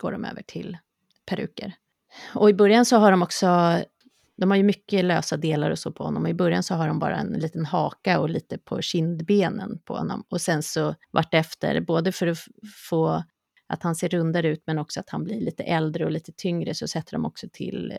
[0.00, 0.78] går de över till
[1.26, 1.74] peruker.
[2.34, 3.78] Och i början så har de också,
[4.42, 6.26] de har ju mycket lösa delar och så på honom.
[6.26, 10.24] I början så har de bara en liten haka och lite på kindbenen på honom.
[10.28, 12.38] Och sen så vartefter, både för att
[12.88, 13.24] få
[13.68, 16.74] att han ser rundare ut men också att han blir lite äldre och lite tyngre
[16.74, 17.92] så sätter de också till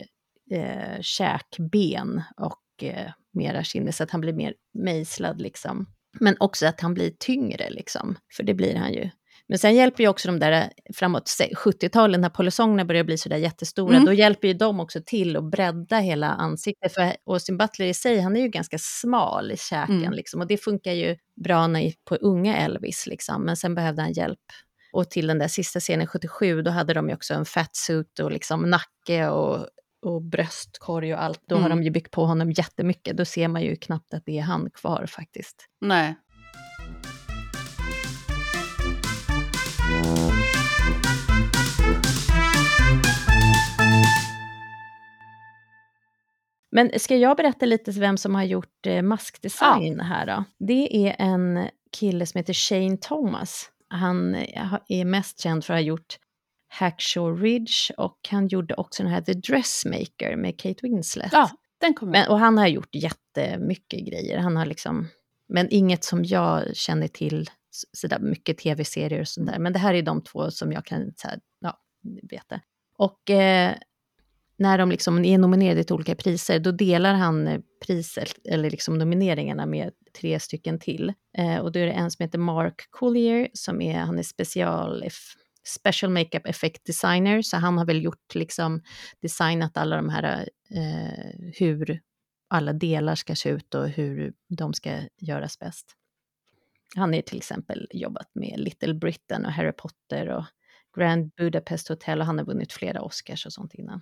[0.50, 5.86] eh, käkben och eh, mera kinder så att han blir mer mejslad liksom.
[6.20, 9.10] Men också att han blir tyngre liksom, för det blir han ju.
[9.48, 13.18] Men sen hjälper ju också de där eh, framåt se- 70-talet när polisongerna börjar bli
[13.18, 14.06] sådär jättestora, Mm.
[14.06, 16.94] då hjälper ju de också till att bredda hela ansiktet.
[16.94, 20.12] För Austin Butler i sig, han är ju ganska smal i käken Mm.
[20.12, 24.12] liksom, och det funkar ju bra när, på unga Elvis liksom, men sen behövde han
[24.12, 24.40] hjälp.
[24.92, 28.30] Och till den där sista scenen 77, då hade de ju också en fatsuit och
[28.32, 29.66] liksom nacke och,
[30.06, 31.40] och bröstkorg och allt.
[31.48, 31.78] Då har Mm.
[31.78, 33.16] de ju byggt på honom jättemycket.
[33.16, 35.66] Då ser man ju knappt att det är han kvar faktiskt.
[35.80, 36.14] Nej.
[46.74, 50.44] Men ska jag berätta lite vem som har gjort eh, maskdesign här då?
[50.58, 53.70] Det är en kille som heter Shane Thomas.
[53.88, 56.18] Han eh, är mest känd för att ha gjort
[56.68, 61.28] Hacksaw Ridge och han gjorde också den här The Dressmaker med Kate Winslet.
[61.32, 62.12] Ja, den kommer.
[62.12, 64.38] Men, och han har gjort jättemycket grejer.
[64.38, 65.08] Han har liksom,
[65.48, 69.58] men inget som jag känner till, s- sådär mycket tv-serier och sånt där.
[69.58, 71.78] Men det här är de två som jag kan så här, ja,
[72.30, 72.60] veta.
[72.96, 73.74] Och eh,
[74.56, 78.98] när de liksom är nominerade till olika priser, då delar han eh, priset, eller liksom
[78.98, 81.12] nomineringarna med tre stycken till.
[81.38, 85.04] Eh, och då är det en som heter Mark Collier, som är, han är special,
[85.64, 88.82] special makeup effect designer, så han har väl gjort liksom,
[89.20, 92.00] designat alla de här, eh, hur
[92.48, 95.96] alla delar ska se ut och hur de ska göras bäst.
[96.96, 100.44] Han har till exempel jobbat med Little Britain och Harry Potter och
[100.96, 104.00] Grand Budapest Hotel och han har vunnit flera Oscars och sånt innan.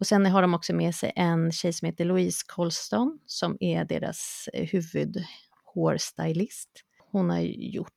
[0.00, 3.84] Och sen har de också med sig en tjej som heter Louise Colston som är
[3.84, 6.70] deras eh, huvudhårstylist.
[7.12, 7.92] Hon har gjort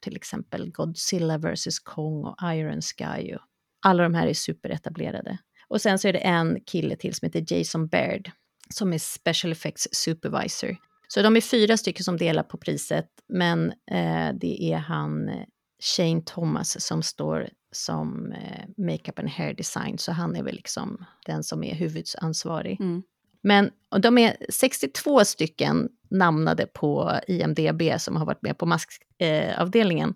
[0.00, 3.34] till exempel Godzilla vs Kong och Iron Sky.
[3.34, 3.42] Och
[3.82, 5.38] alla de här är superetablerade.
[5.68, 8.30] Och sen så är det en kille till som heter Jason Baird
[8.74, 10.76] som är Special Effects Supervisor.
[11.08, 15.44] Så de är fyra stycken som delar på priset, men eh, det är han eh,
[15.80, 21.04] Shane Thomas som står som eh, makeup and hair design, så han är väl liksom
[21.26, 22.80] den som är huvudansvarig.
[22.80, 23.02] Mm.
[23.42, 30.08] Men och de är 62 stycken namnade på IMDB som har varit med på maskavdelningen.
[30.08, 30.14] Eh,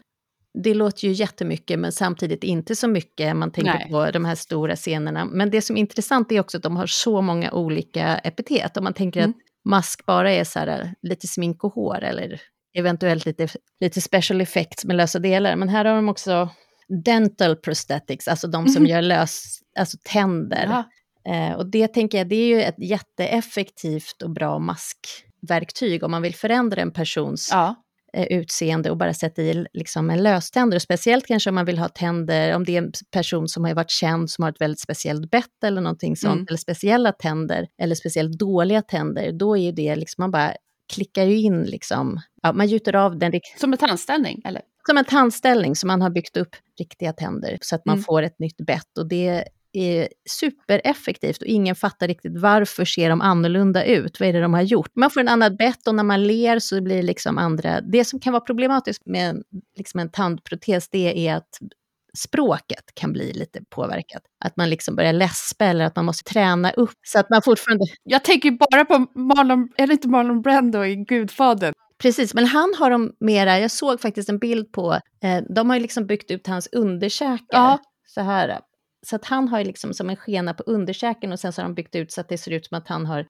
[0.62, 3.37] det låter ju jättemycket, men samtidigt inte så mycket.
[3.37, 3.90] Man tänker Nej.
[3.90, 5.24] på de här stora scenerna.
[5.24, 8.77] Men det som är intressant är också att de har så många olika epitet.
[8.77, 9.31] Om man tänker Mm.
[9.31, 9.37] att
[9.70, 12.40] mask bara är så här, lite smink och hår, eller
[12.75, 13.49] eventuellt lite,
[13.81, 15.57] lite special effects med lösa delar.
[15.57, 16.49] Men här har de också
[17.05, 18.91] dental prosthetics, alltså de som Mhm.
[18.91, 20.65] gör lös, alltså tänder.
[20.71, 20.85] Ja.
[21.33, 26.23] Eh, och det tänker jag, det är ju ett jätteeffektivt och bra maskverktyg om man
[26.23, 27.75] vill förändra en persons ja.
[28.13, 30.77] eh, utseende och bara sätta i liksom en löständer.
[30.77, 33.75] Och speciellt kanske om man vill ha tänder, om det är en person som har
[33.75, 36.47] varit känd som har ett väldigt speciellt bett eller någonting sånt, Mm.
[36.49, 40.55] eller speciella tänder, eller speciellt dåliga tänder, då är ju det liksom, man bara
[40.92, 44.62] klickar ju in liksom, ja, man gjuter av den rikt- Som en tandställning, eller?
[44.87, 48.05] som en tandställning som man har byggt upp riktiga tänder så att man Mm.
[48.05, 48.99] får ett nytt bett.
[48.99, 54.20] Och det är supereffektivt och ingen fattar riktigt varför ser de annorlunda ut?
[54.20, 54.90] Vad är det de har gjort?
[54.97, 57.81] Man får en annat bett och när man ler så blir det liksom andra...
[57.81, 59.42] Det som kan vara problematiskt med en,
[59.77, 61.59] liksom en tandprotes det är att
[62.18, 64.22] språket kan bli lite påverkat.
[64.44, 67.85] Att man liksom börjar läspa eller att man måste träna upp så att man fortfarande...
[68.03, 71.72] Jag tänker bara på Marlon, är det inte Marlon Brando i Gudfadern?
[71.98, 74.92] Precis, men han har de mera, jag såg faktiskt en bild på,
[75.24, 77.79] eh, de har ju liksom byggt ut hans underkäkar Ja.
[78.07, 78.61] så här.
[79.07, 81.68] Så att han har ju liksom som en skena på underkäken och sen så har
[81.68, 83.27] de byggt ut så att det ser ut som att han har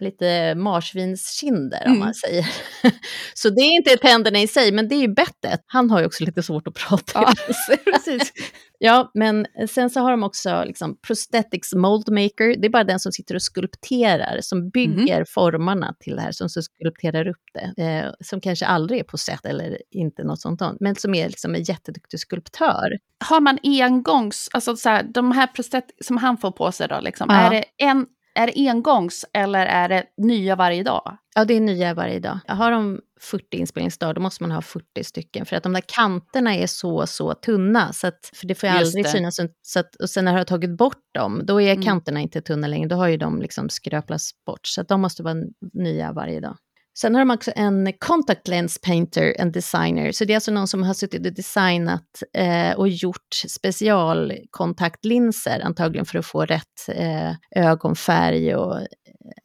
[0.00, 1.98] lite marsvinskinder om mm.
[1.98, 2.46] man säger.
[3.34, 5.64] så det är inte tänderna i sig, men det är ju bettet.
[5.66, 7.12] Han har ju också lite svårt att prata.
[7.14, 7.32] Ja,
[7.92, 8.32] precis.
[8.78, 12.60] ja, men sen så har de också liksom prosthetics mold maker.
[12.60, 15.26] Det är bara den som sitter och skulpterar, som bygger mm.
[15.28, 17.82] formarna till det här, som så skulpterar upp det.
[17.82, 21.54] Eh, som kanske aldrig är på set eller inte något sånt, men som är liksom
[21.54, 22.98] en jätteduktig skulptör.
[23.24, 27.00] Har man engångs, alltså så här, de här prosthetics som han får på sig då,
[27.00, 27.36] liksom, ja.
[27.36, 31.16] är det en är det engångs eller är det nya varje dag?
[31.34, 32.38] Ja, det är nya varje dag.
[32.48, 35.46] Har de 40 inspelningsdagar, då måste man ha 40 stycken.
[35.46, 37.92] För att de där kanterna är så, så tunna.
[37.92, 39.10] Så att, för det får ju aldrig det.
[39.10, 39.36] synas.
[39.62, 41.84] Så att, och sen när du har tagit bort dem, då är mm.
[41.84, 42.88] kanterna inte tunna längre.
[42.88, 44.66] Då har ju de liksom skröplats bort.
[44.66, 45.36] Så att de måste vara
[45.72, 46.56] nya varje dag.
[46.98, 50.12] Sen har de också en contact lens painter and designer.
[50.12, 56.06] Så det är alltså någon som har suttit och designat eh, och gjort specialkontaktlinser, antagligen
[56.06, 58.86] för att få rätt eh, ögonfärg och eh,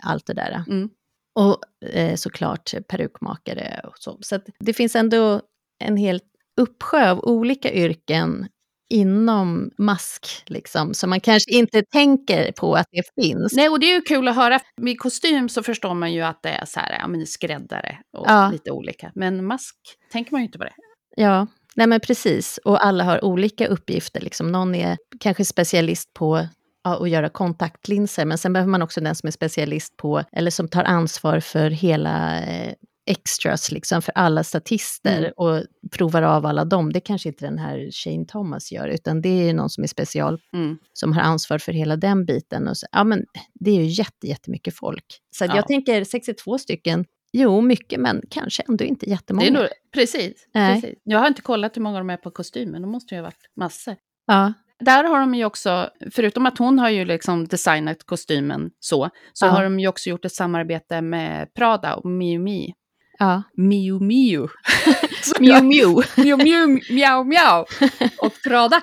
[0.04, 0.64] allt det där.
[0.68, 0.90] Mm.
[1.36, 1.58] Och
[1.90, 4.18] eh, såklart perukmakare och så.
[4.22, 5.42] Så det finns ändå
[5.84, 6.22] en hel
[6.62, 8.48] uppsjö av olika yrken
[8.90, 13.54] inom mask, liksom, så man kanske inte tänker på att det finns.
[13.54, 14.60] Nej, och det är ju kul att höra.
[14.78, 18.26] Med kostym så förstår man ju att det är så här, ja men skräddare och
[18.28, 18.50] ja.
[18.52, 19.12] lite olika.
[19.16, 19.76] Men mask
[20.12, 20.74] tänker man ju inte på det.
[21.16, 22.60] Ja, nej men precis.
[22.64, 24.22] Och alla har olika uppgifter.
[24.22, 24.52] Liksom.
[24.52, 26.48] Någon är kanske specialist på
[26.84, 30.52] ja, att göra kontaktlinser, men sen behöver man också den som är specialist på, eller
[30.52, 32.74] som tar ansvar för hela eh,
[33.10, 35.32] extras liksom för alla statister mm.
[35.36, 36.94] och provar av alla dem.
[36.94, 40.42] Det kanske inte den här Shane Thomas gör, utan det är någon som är special,
[40.54, 40.78] mm.
[40.94, 42.68] som har ansvar för hela den biten.
[42.68, 45.06] Och så, ja, men det är ju jätte, jättemycket folk.
[45.36, 45.56] Så ja.
[45.56, 49.46] jag tänker 62 stycken, jo mycket, men kanske ändå inte jättemånga.
[49.46, 51.00] Det är nog, precis, precis.
[51.04, 53.50] Jag har inte kollat hur många de är på kostymen, de måste ju ha varit
[53.56, 53.96] massor.
[54.28, 54.54] Ja.
[54.80, 59.46] Där har de ju också, förutom att hon har ju liksom designat kostymen så, så
[59.46, 59.50] ja.
[59.50, 62.72] har de ju också gjort ett samarbete med Prada och Miu Miu.
[63.20, 63.44] Ja.
[63.54, 64.48] Miu Miu.
[65.40, 66.04] Miu Miu.
[66.18, 67.66] Miu Miu, Miau Miau.
[68.22, 68.82] Och Prada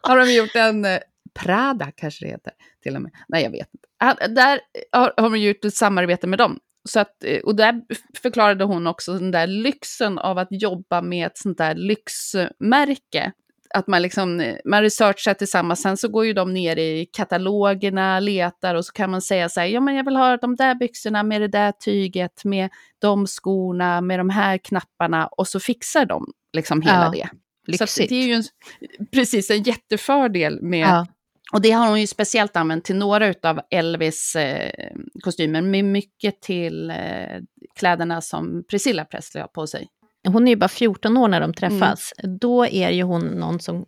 [0.00, 0.98] har de gjort en, eh,
[1.34, 3.12] Prada kanske det heter till och med.
[3.28, 4.28] Nej, jag vet inte.
[4.28, 4.60] Där
[4.92, 6.58] har, har de gjort ett samarbete med dem.
[6.88, 7.82] Så att, eh, och där
[8.22, 13.32] förklarade hon också den där lyxen av att jobba med ett sånt där lyxmärke
[13.74, 18.74] att man, liksom, man researchar tillsammans, sen så går ju de ner i katalogerna, letar
[18.74, 21.22] och så kan man säga så här, ja men jag vill ha de där byxorna
[21.22, 26.26] med det där tyget, med de skorna, med de här knapparna och så fixar de
[26.52, 27.28] liksom hela ja, det.
[27.66, 27.90] Lyxigt.
[27.90, 28.44] Så det är ju en,
[29.12, 31.06] precis en jättefördel med ja.
[31.52, 34.90] Och det har hon ju speciellt använt till några av Elvis eh,
[35.24, 36.96] kostymer, men mycket till eh,
[37.78, 39.88] kläderna som Priscilla Presley har på sig
[40.28, 42.38] hon är ju bara 14 år när de träffas, mm.
[42.38, 43.84] då är ju hon någon som,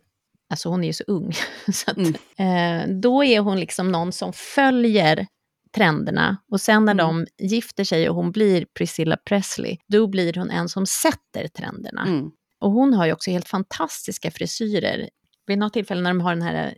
[0.49, 1.31] alltså hon är ju så ung,
[1.73, 2.15] så att, mm.
[2.37, 5.27] eh, då är hon liksom någon som följer
[5.75, 6.37] trenderna.
[6.51, 7.05] Och sen när mm.
[7.05, 12.05] de gifter sig och hon blir Priscilla Presley, då blir hon en som sätter trenderna.
[12.07, 12.31] Mm.
[12.59, 15.09] Och hon har ju också helt fantastiska frisyrer.
[15.47, 16.71] Vid något tillfälle när de har den här eh,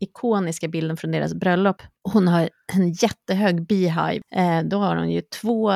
[0.00, 5.20] ikoniska bilden från deras bröllop, hon har en jättehög beehive, eh, då har hon ju
[5.20, 5.72] två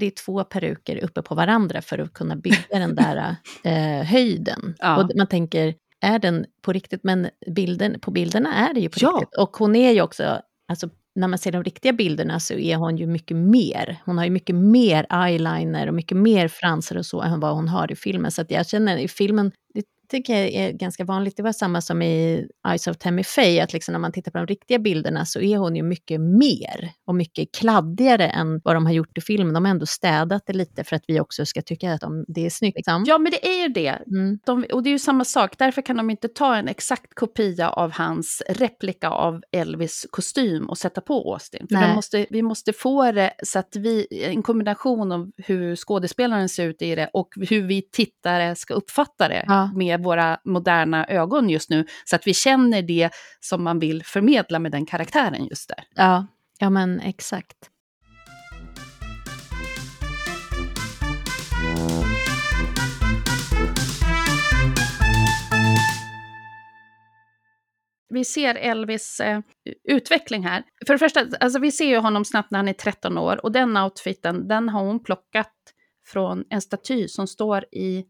[0.00, 4.74] det är två peruker uppe på varandra för att kunna bygga den där eh, höjden.
[4.78, 5.02] Ja.
[5.02, 7.04] Och man tänker, är den på riktigt?
[7.04, 9.08] Men bilden, på bilderna är det ju på ja.
[9.08, 9.38] riktigt.
[9.38, 12.96] Och hon är ju också, alltså när man ser de riktiga bilderna så är hon
[12.96, 14.02] ju mycket mer.
[14.04, 17.68] Hon har ju mycket mer eyeliner och mycket mer fransar och så än vad hon
[17.68, 18.30] har i filmen.
[18.30, 19.52] Så jag känner i filmen,
[20.10, 21.36] tycker jag är ganska vanligt.
[21.36, 24.38] Det var samma som i Eyes of Tammy Faye, att liksom när man tittar på
[24.38, 28.86] de riktiga bilderna så är hon ju mycket mer och mycket kladdigare än vad de
[28.86, 29.54] har gjort i filmen.
[29.54, 32.46] De har ändå städat det lite för att vi också ska tycka att de, det
[32.46, 32.76] är snyggt.
[32.76, 33.04] Liksom.
[33.06, 33.98] Ja, men det är ju det.
[34.06, 34.38] Mm.
[34.46, 37.68] De, och det är ju samma sak, därför kan de inte ta en exakt kopia
[37.68, 41.66] av hans replika av Elvis kostym och sätta på Austin.
[41.68, 46.66] För måste, vi måste få det så att vi, en kombination av hur skådespelaren ser
[46.66, 49.70] ut i det och hur vi tittare ska uppfatta det ja.
[49.76, 53.10] med våra moderna ögon just nu, så att vi känner det
[53.40, 55.84] som man vill förmedla med den karaktären just där.
[55.94, 56.26] Ja,
[56.58, 57.70] ja men exakt.
[68.10, 69.40] vi ser Elvis eh,
[69.84, 70.62] utveckling här.
[70.86, 73.52] För det första, alltså vi ser ju honom snabbt när han är 13 år och
[73.52, 75.52] den outfiten, den har hon plockat
[76.06, 78.04] från en staty som står i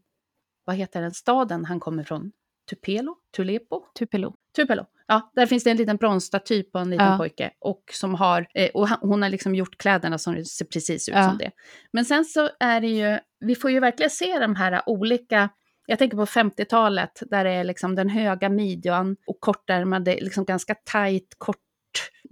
[0.65, 2.31] vad heter den staden han kommer från?
[2.69, 3.15] Tupelo?
[3.35, 3.83] Tulepo?
[3.99, 4.35] Tupelo.
[4.55, 4.85] Tupelo.
[5.07, 7.17] Ja, där finns det en liten bronsstaty på en liten ja.
[7.17, 7.51] pojke.
[7.59, 11.29] Och, som har, eh, och hon har liksom gjort kläderna som ser precis ut ja.
[11.29, 11.51] som det.
[11.93, 15.49] Men sen så är det ju, vi får ju verkligen se de här olika
[15.85, 20.75] jag tänker på 50-talet där det är liksom den höga midjan och kortärmade, liksom ganska
[20.75, 21.57] tajt, kort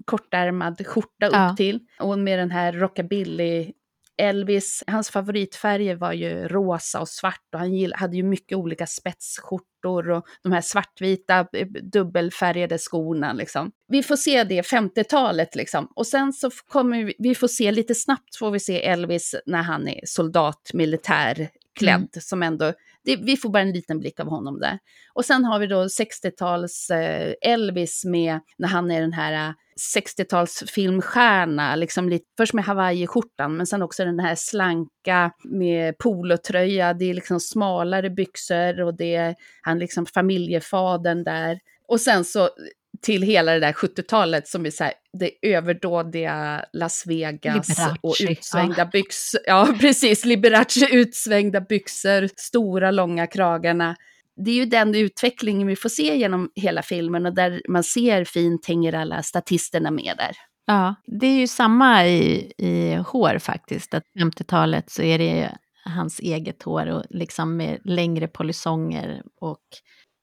[0.06, 1.56] kortärmad skjorta upp Ja.
[1.58, 1.80] till.
[2.00, 3.72] Och med den här rockabilly
[4.19, 10.10] Elvis, hans favoritfärger var ju rosa och svart och han hade ju mycket olika spetsskjortor
[10.10, 13.71] och de här svartvita eh, dubbelfärgade skorna liksom.
[13.88, 15.88] Vi får se det 50-talet liksom.
[15.95, 19.63] Och sen så kommer vi, vi får se lite snabbt får vi se Elvis när
[19.63, 22.73] han är soldat, militär klädd som ändå,
[23.10, 24.80] det, vi får bara en liten blick av honom där.
[25.13, 29.54] Och sen har vi då 60-tals eh, Elvis med när han är den här eh,
[29.95, 36.93] 60-tals filmstjärna, liksom lite, först med hawaiiskjortan men sen också den här slanka med polotröja,
[36.93, 41.60] det är liksom smalare byxor och det är han liksom familjefadern där.
[41.88, 42.50] Och sen så
[43.01, 47.69] till hela det där 70-talet som är så här, det överdådiga Las Vegas
[48.01, 49.41] och Liberace, utsvängda byxor.
[49.45, 50.25] Ja, precis.
[50.25, 53.95] Liberace, utsvängda byxor, stora långa kragarna.
[54.45, 58.23] Det är ju den utvecklingen vi får se genom hela filmen och där man ser
[58.23, 60.35] fint hänger alla statisterna med där.
[60.65, 63.93] Ja, det är ju samma i, i hår faktiskt.
[63.93, 69.63] Att 50-talet så är det hans eget hår och liksom med längre polisonger och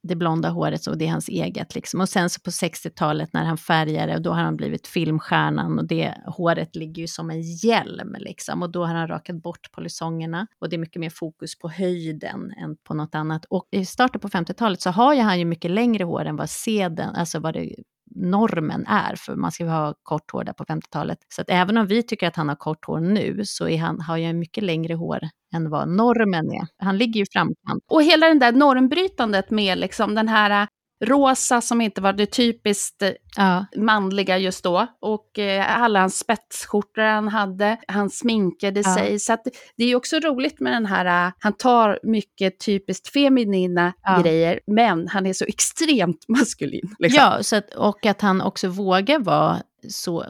[0.03, 2.01] det blonda håret och det är hans eget liksom.
[2.01, 6.15] Och sen så på 60-talet när han färgade, då har han blivit filmstjärnan och det
[6.27, 8.63] håret ligger ju som en hjälm liksom.
[8.63, 12.53] Och då har han rakat bort polisongerna och det är mycket mer fokus på höjden
[12.63, 13.45] än på något annat.
[13.45, 16.51] Och i starten på 50-talet så har ju han ju mycket längre hår än vad
[16.51, 17.75] seden, alltså vad det
[18.17, 21.19] normen är, för man ska ju ha kort hår där på 50-talet.
[21.29, 24.01] Så att även om vi tycker att han har kort hår nu, så är han,
[24.01, 25.21] har jag mycket längre hår
[25.55, 26.67] än vad normen är.
[26.79, 27.85] Han ligger ju i framkant.
[27.91, 30.69] Och hela den där normbrytandet med liksom den här
[31.05, 34.87] rosa som inte var det typiskt äh, Ja, manliga just då.
[35.01, 38.95] Och eh, alla hans spetsskjortor han hade, han sminkade Ja.
[38.95, 39.19] sig.
[39.19, 39.37] Så
[39.77, 44.21] det är ju också roligt med den här, äh, han tar mycket typiskt feminina Ja.
[44.23, 46.95] grejer, men han är så extremt maskulin.
[46.99, 47.23] Liksom.
[47.23, 50.25] ja så att, och att han också vågar vara så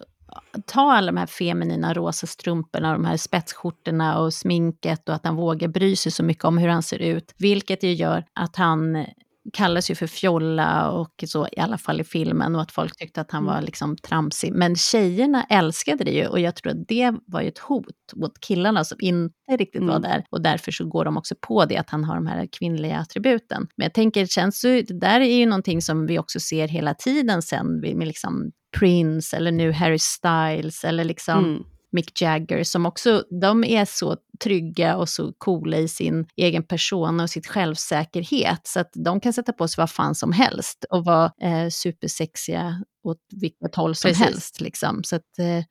[0.67, 5.37] ta alla de här feminina rosa strumporna, de här spetsskjortorna och sminket och att han
[5.37, 7.35] vågar bry sig så mycket om hur han ser ut.
[7.39, 9.07] Vilket ju gör att han
[9.53, 13.21] kallas ju för fjolla och så, i alla fall i filmen, och att folk tyckte
[13.21, 13.55] att han Mm.
[13.55, 14.53] var liksom tramsig.
[14.53, 18.41] Men tjejerna älskade det ju och jag tror att det var ju ett hot mot
[18.41, 20.03] killarna som inte riktigt var Mm.
[20.03, 20.25] där.
[20.31, 23.67] Och därför så går de också på det, att han har de här kvinnliga attributen.
[23.77, 26.69] Men jag tänker, det känns ju, det där är ju någonting som vi också ser
[26.69, 31.63] hela tiden sen med liksom Prince eller nu Harry Styles eller liksom Mm.
[31.97, 37.21] Mick Jagger som också, de är så trygga och så coola i sin egen person
[37.21, 41.05] och sitt självsäkerhet så att de kan sätta på sig vad fan som helst och
[41.05, 44.25] vara eh, supersexiga åt vilket håll som Precis.
[44.25, 44.61] helst.
[44.61, 45.05] Liksom.
[45.05, 45.65] Så att, eh,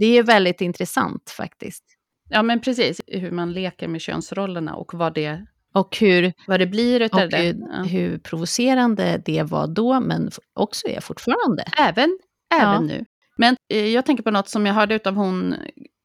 [0.00, 1.84] det är väldigt intressant faktiskt.
[2.28, 3.00] Ja, men precis.
[3.06, 7.30] Hur man leker med könsrollerna och vad det, Och hur, vad det blir utav och
[7.30, 7.36] det.
[7.36, 7.82] hur, Ja.
[7.82, 11.64] hur provocerande det var då, men också är fortfarande.
[11.78, 12.18] Även,
[12.54, 12.80] även Ja.
[12.80, 13.04] nu.
[13.36, 15.54] Men eh, jag tänker på något som jag hörde utav hon,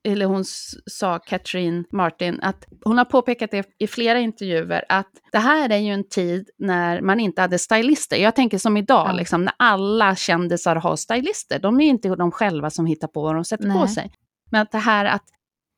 [0.07, 0.43] eller hon
[0.85, 5.77] sa, Katrin Martin, att hon har påpekat det i flera intervjuer, att det här är
[5.77, 8.17] ju en tid när man inte hade stylister.
[8.17, 9.13] Jag tänker som idag, Ja.
[9.13, 11.59] liksom, när alla kändisar har stylister.
[11.59, 13.87] De är inte de själva som hittar på vad de sätter på Nej.
[13.87, 14.11] sig.
[14.51, 15.23] Men att det här att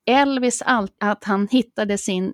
[0.10, 2.34] Elvis, all, att han hittade sin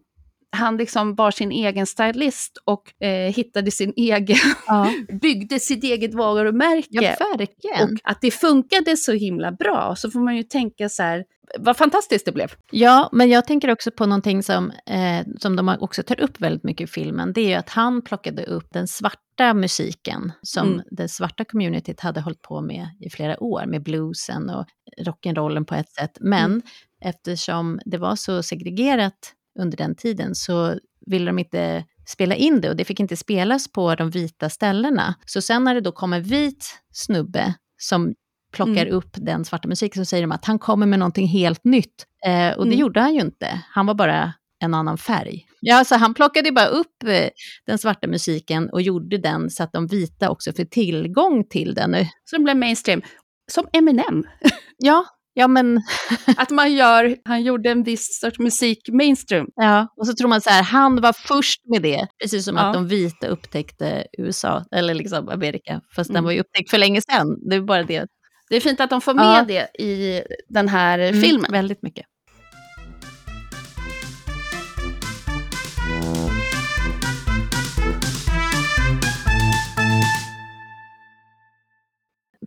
[0.51, 6.13] han liksom var sin egen stylist och eh, hittade sin egen, Ja, byggde sitt eget
[6.13, 6.87] varumärke.
[6.89, 7.83] ja verkligen.
[7.93, 11.23] Och att det funkade så himla bra, så får man ju tänka så här,
[11.59, 12.51] vad fantastiskt det blev.
[12.71, 16.63] Ja, men jag tänker också på någonting som, eh, som de också tar upp väldigt
[16.63, 17.33] mycket i filmen.
[17.33, 20.85] Det är ju att han plockade upp den svarta musiken som Mm.
[20.91, 24.65] det svarta communityt hade hållit på med i flera år, med bluesen och
[25.05, 26.17] rock'n'rollen på ett sätt.
[26.21, 26.61] Men Mm.
[27.05, 32.69] eftersom det var så segregerat under den tiden så ville de inte spela in det
[32.69, 35.15] och det fick inte spelas på de vita ställena.
[35.25, 38.13] Så sen när det då kom en vit snubbe som
[38.53, 38.93] plockar Mm.
[38.93, 42.05] upp den svarta musiken så säger de att han kommer med någonting helt nytt.
[42.25, 42.79] Eh, och det Mm.
[42.79, 43.61] gjorde han ju inte.
[43.69, 45.45] Han var bara en annan färg.
[45.61, 47.29] Ja, alltså han plockade bara upp eh,
[47.65, 51.95] den svarta musiken och gjorde den så att de vita också fick tillgång till den.
[52.25, 53.01] Så det blev mainstream.
[53.51, 54.23] Som Eminem.
[54.77, 55.05] Ja,
[55.39, 55.81] ja men
[56.37, 59.47] Att man gör, han gjorde en viss sorts musik mainstream.
[59.55, 62.61] Ja, och så tror man så här, han var först med det, precis som Ja.
[62.61, 66.25] att de vita upptäckte USA, eller liksom Amerika, fast den Mm.
[66.25, 67.27] var ju upptäckt för länge sedan.
[67.49, 68.05] Det är bara det.
[68.49, 69.21] Det är fint att de får Ja.
[69.33, 71.51] med det i den här Mm, filmen.
[71.51, 72.05] Väldigt mycket.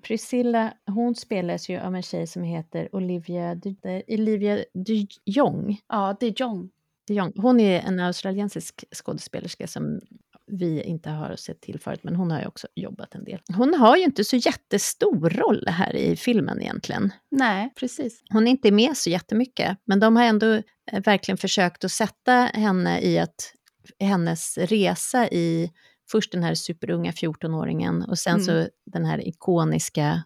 [0.03, 5.81] Priscilla, hon spelas ju av en tjej som heter Olivia, de, Olivia de Jong.
[5.89, 6.71] Ja, det är John.
[7.07, 7.33] de Jong.
[7.37, 10.01] Hon är en australiensisk skådespelerska som
[10.47, 13.41] vi inte har sett till förut, men hon har ju också jobbat en del.
[13.57, 17.13] Hon har ju inte så jättestor roll här i filmen egentligen.
[17.31, 18.23] Nej, precis.
[18.31, 20.53] Hon är inte med så jättemycket, men de har ändå
[20.93, 23.55] eh, verkligen försökt att sätta henne i att
[24.01, 25.71] hennes resa i
[26.13, 28.45] först den här superunga 14-åringen och sen mm.
[28.45, 30.23] så den här ikoniska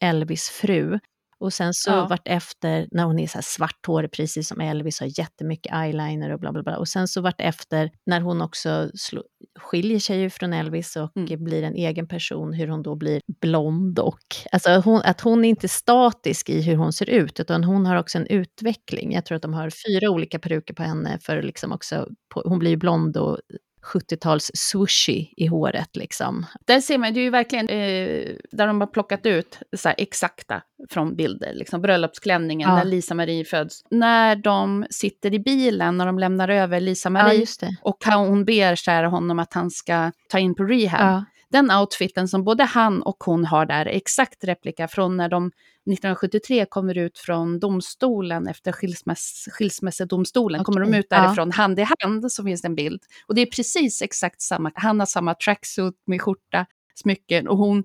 [0.00, 0.98] Elvis fru.
[1.40, 2.06] Och sen så ja.
[2.10, 6.40] vart efter, när hon är så här svarthårig precis som Elvis, har jättemycket eyeliner och
[6.40, 6.78] bla bla bla.
[6.78, 9.22] Och sen så vart efter, när hon också slå,
[9.58, 11.44] skiljer sig från Elvis och mm.
[11.44, 14.18] blir en egen person, hur hon då blir blond och...
[14.52, 17.96] Alltså hon, att hon är inte statisk i hur hon ser ut, utan hon har
[17.96, 19.12] också en utveckling.
[19.12, 22.58] Jag tror att de har fyra olika peruker på henne, för liksom också, på, hon
[22.58, 23.38] blir ju blond och
[23.82, 25.96] 70-tals sushi i håret.
[25.96, 26.46] Liksom.
[26.66, 30.62] Där ser man, det är ju verkligen eh, där de har plockat ut så exakta
[30.90, 32.76] från bilder, liksom bröllopsklänningen ja.
[32.76, 33.84] när Lisa-Marie föds.
[33.90, 39.08] När de sitter i bilen, när de lämnar över Lisa-Marie ja, och hon ber kära
[39.08, 41.00] honom att han ska ta in på rehab.
[41.00, 41.24] Ja.
[41.50, 45.46] Den outfiten som både han och hon har där är exakt replika från när de
[45.46, 50.64] 1973 kommer ut från domstolen efter skilsmäss, skilsmässodomstolen, okay.
[50.64, 51.56] kommer de ut därifrån ja.
[51.56, 53.02] hand i hand så finns det en bild.
[53.26, 57.84] Och det är precis exakt samma, han har samma tracksuit med skjorta, smycken och hon,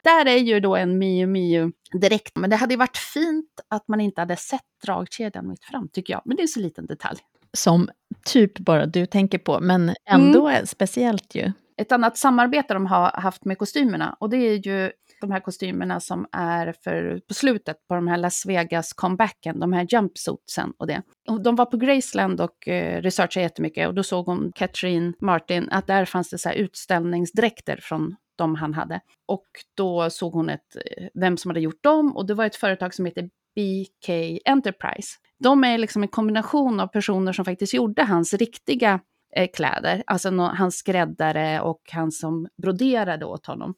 [0.07, 3.89] Där är ju då en Mio Mio direkt, men det hade ju varit fint att
[3.89, 6.23] man inte hade sett dragkedjan mitt fram, tycker jag.
[6.25, 7.19] Men det är så liten detalj
[7.57, 7.89] som
[8.25, 10.67] typ bara du tänker på, men ändå mm.
[10.67, 11.53] speciellt ju.
[11.79, 14.91] Ett annat samarbete de har haft med kostymerna, och det är ju
[15.21, 19.87] de här kostymerna som är för, på slutet på de här Las Vegas-comebacken, de här
[19.91, 21.03] jumpsuitsen och det.
[21.45, 25.87] De var på Graceland och eh, researchade jättemycket och då såg hon Catherine Martin att
[25.87, 29.01] där fanns det så utställningsdräkter från de han hade.
[29.27, 32.57] Och då såg hon ett, eh, vem som hade gjort dem och det var ett
[32.57, 38.03] företag som heter BK Enterprise de är liksom en kombination av personer som faktiskt gjorde
[38.03, 39.01] hans riktiga
[39.37, 43.75] eh, kläder, alltså no, hans skräddare och han som broderade åt honom.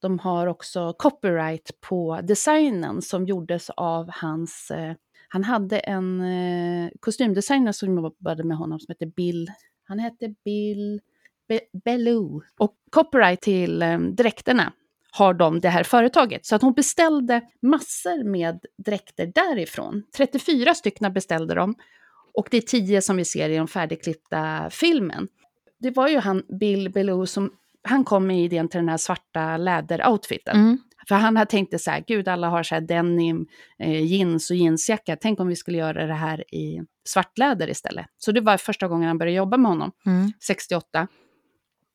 [0.00, 4.70] De har också copyright på designen som gjordes av hans...
[4.70, 4.94] Eh,
[5.28, 9.50] han hade en eh, kostymdesigner som jobbade med honom som hette Bill...
[9.88, 11.00] Han hette Bill
[11.48, 12.40] Be Bellew.
[12.58, 14.72] Och copyright till eh, dräkterna
[15.12, 16.46] har de det här företaget.
[16.46, 20.02] Så att hon beställde massor med dräkter därifrån.
[20.16, 21.74] 34 stycken beställde de.
[22.34, 25.28] Och det är 10 som vi ser i den färdigklippta filmen.
[25.78, 27.50] Det var ju han Bill Bellew som,
[27.82, 30.56] han kom med idén till den här svarta läderoutfiten.
[30.56, 30.78] Mm.
[31.08, 33.46] För han hade tänkt så här, gud alla har så här denim,
[33.78, 38.06] eh, jeans och jeansjacka, tänk om vi skulle göra det här i svartläder istället.
[38.18, 40.32] Så det var första gången han började jobba med honom, mm.
[40.46, 41.08] 68.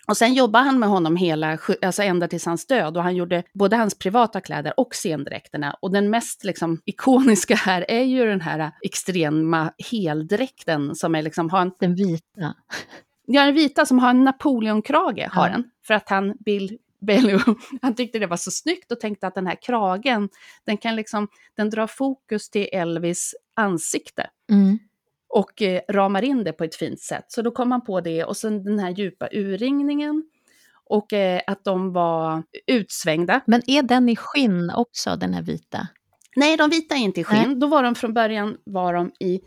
[0.08, 3.44] Och sen jobbade han med honom hela, alltså ända tills hans död och han gjorde
[3.54, 5.76] både hans privata kläder och scendräkterna.
[5.82, 11.50] Och den mest liksom, ikoniska här är ju den här extrema heldräkten som är liksom,
[11.50, 11.72] har en...
[11.80, 12.56] Den vita.
[13.26, 15.54] Ja, den vita som har en Napoleonkrage, har ja.
[15.54, 15.64] den.
[15.88, 17.40] För att han, Bill Bellew,
[17.82, 20.30] han tyckte det var så snyggt och tänkte att den här kragen,
[20.66, 21.28] den kan liksom,
[21.58, 24.30] den drar fokus till Elvis ansikte.
[24.52, 24.80] Mm
[25.32, 27.26] och eh, ramar in det på ett fint sätt.
[27.28, 30.24] Så då kom man på det och sen den här djupa urringningen
[30.86, 33.42] och eh, att de var utsvängda.
[33.48, 35.88] Men är den i skinn också, den här vita?
[36.36, 37.44] Nej, de vita är inte i skinn.
[37.48, 37.56] Nej.
[37.56, 39.40] Då var de från början var de i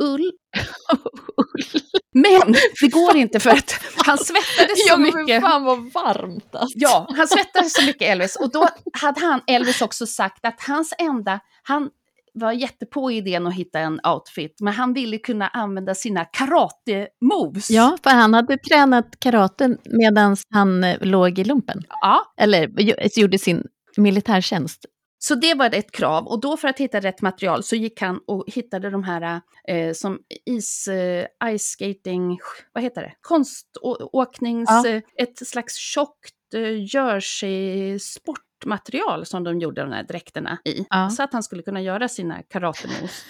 [0.00, 0.32] ull.
[2.12, 5.28] Men det går inte för att han svettades så mycket.
[5.28, 6.78] Ja, fan vad varmt alltså.
[6.78, 8.36] Ja, han svettades så mycket Elvis.
[8.36, 11.90] Och då hade han, Elvis också sagt att hans enda, han
[12.34, 17.70] var jättepå idén att hitta en outfit, men han ville kunna använda sina karate-moves.
[17.70, 21.82] Ja, för han hade tränat karate medan han eh, låg i lumpen.
[21.88, 22.32] Ja.
[22.40, 22.70] Eller
[23.18, 23.64] gjorde sin
[23.96, 24.86] militärtjänst.
[25.22, 28.20] Så det var ett krav och då för att hitta rätt material så gick han
[28.26, 31.26] och hittade de här eh, som is, eh,
[31.56, 32.38] ice skating,
[32.72, 34.88] vad heter det, konståknings, ja.
[34.88, 37.98] eh, ett slags tjockt eh, jersey
[38.60, 40.86] sportmaterial som de gjorde de här dräkterna i.
[40.90, 41.10] Ja.
[41.10, 43.24] Så att han skulle kunna göra sina karatemoves.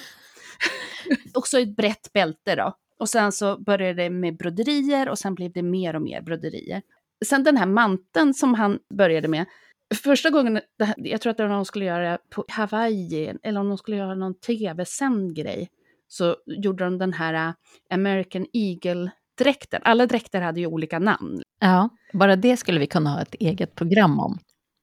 [1.35, 2.74] Också ett brett bälte då.
[2.99, 6.83] Och sen så började det med broderier och sen blev det mer och mer broderier.
[7.26, 9.47] Sen den här manteln som han började med,
[9.95, 10.61] första gången,
[10.97, 13.97] jag tror att det var när de skulle göra på Hawaii, eller om de skulle
[13.97, 15.68] göra någon tv-sänd grej,
[16.09, 17.55] så gjorde de den här äh,
[17.95, 19.81] American Eagle-dräkten.
[19.85, 21.43] Alla dräkter hade ju olika namn.
[21.61, 24.39] Ja, bara det skulle vi kunna ha ett eget program om.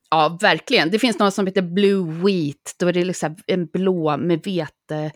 [0.09, 0.91] Ja, verkligen.
[0.91, 5.11] Det finns något som heter Blue Wheat, då är det liksom en blå med vete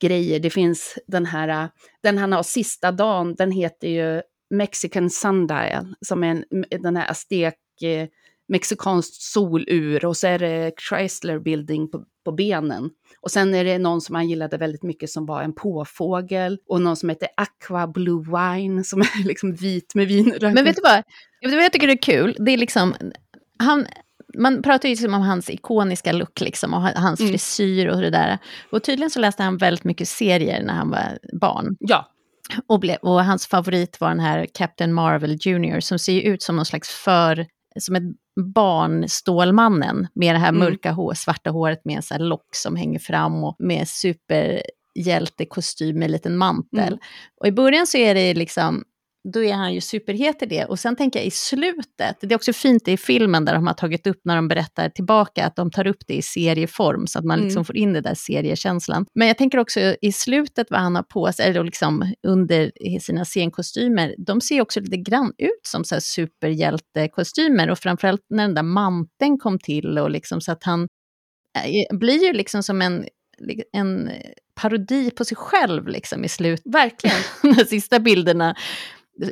[0.00, 0.40] grejer.
[0.40, 1.70] Det finns den här,
[2.02, 7.10] den han har sista dagen, den heter ju Mexican Sundial, som är en, den här
[7.10, 8.08] aztek, eh,
[8.48, 12.90] mexikanskt solur och så är det Chrysler Building på, på benen.
[13.20, 16.82] Och sen är det någon som han gillade väldigt mycket som var en påfågel och
[16.82, 20.38] någon som heter Aqua Blue Wine som är liksom vit med vin.
[20.40, 20.96] Men vet du vad?
[20.96, 22.36] Vet du vad jag tycker är kul?
[22.38, 22.94] Det är liksom,
[23.58, 23.86] han,
[24.36, 27.32] man pratar ju liksom om hans ikoniska look liksom, och hans mm.
[27.32, 28.38] frisyr och det där.
[28.70, 31.76] Och tydligen så läste han väldigt mycket serier när han var barn.
[31.78, 32.12] Ja.
[32.66, 35.80] Och, blev, och hans favorit var den här Captain Marvel Jr.
[35.80, 37.46] som ser ut som någon slags för,
[37.80, 38.02] som ett
[38.54, 40.60] barn Stålmannen med det här mm.
[40.60, 45.98] mörka hår, svarta håret med en sån här lock som hänger fram och med superhjältekostym
[45.98, 46.88] med en liten mantel.
[46.88, 46.98] Mm.
[47.40, 48.84] Och i början så är det liksom
[49.32, 50.64] då är han ju superhet i det.
[50.64, 53.74] Och sen tänker jag i slutet, det är också fint i filmen där de har
[53.74, 57.24] tagit upp när de berättar tillbaka, att de tar upp det i serieform så att
[57.24, 57.64] man liksom mm.
[57.64, 59.06] får in det där seriekänslan.
[59.14, 63.24] Men jag tänker också i slutet vad han har på sig, eller liksom under sina
[63.24, 68.54] scenkostymer, de ser också lite grann ut som så här superhjältekostymer och framförallt när den
[68.54, 70.88] där manteln kom till och liksom så att han
[71.58, 73.04] äh, blir ju liksom som en
[73.72, 74.10] en
[74.54, 76.74] parodi på sig själv liksom i slutet.
[76.74, 77.16] Verkligen.
[77.56, 78.54] De sista bilderna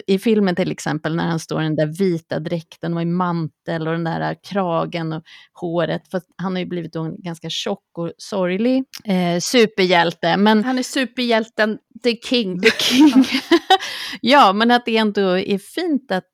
[0.06, 3.88] i filmen till exempel när han står i den där vita dräkten och i mantel
[3.88, 5.22] och den där kragen och
[5.52, 6.10] håret.
[6.10, 10.36] För han har ju blivit en ganska tjock och sorglig eh, superhjälte.
[10.36, 12.60] Men, han är superhjälten, the king.
[12.60, 13.24] The king.
[14.20, 16.30] ja, men att det ändå är fint att,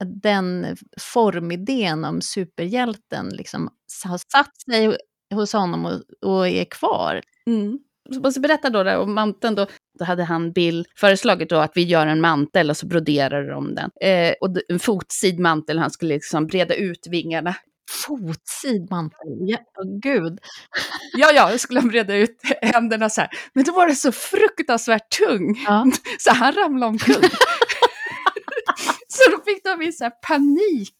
[0.00, 3.70] att den formidén om superhjälten liksom
[4.04, 4.96] har satt sig
[5.34, 7.20] hos honom och, och är kvar.
[7.46, 7.78] Mm
[8.10, 9.66] måste berätta då om manteln då.
[9.98, 13.74] Då hade han Bill föreslagit då att vi gör en mantel och så broderar de
[13.74, 13.90] den.
[14.00, 17.54] Eh, och en fotsid mantel, han skulle liksom breda ut vingarna.
[17.90, 20.38] Fotsid mantel, ja, oh, gud.
[21.12, 23.30] ja, ja, jag skulle breda ut händerna så här.
[23.52, 25.86] Men då var det så fruktansvärt tung, ja.
[26.18, 27.14] så han ramlade omkull.
[29.08, 30.92] så då fick de i så här panik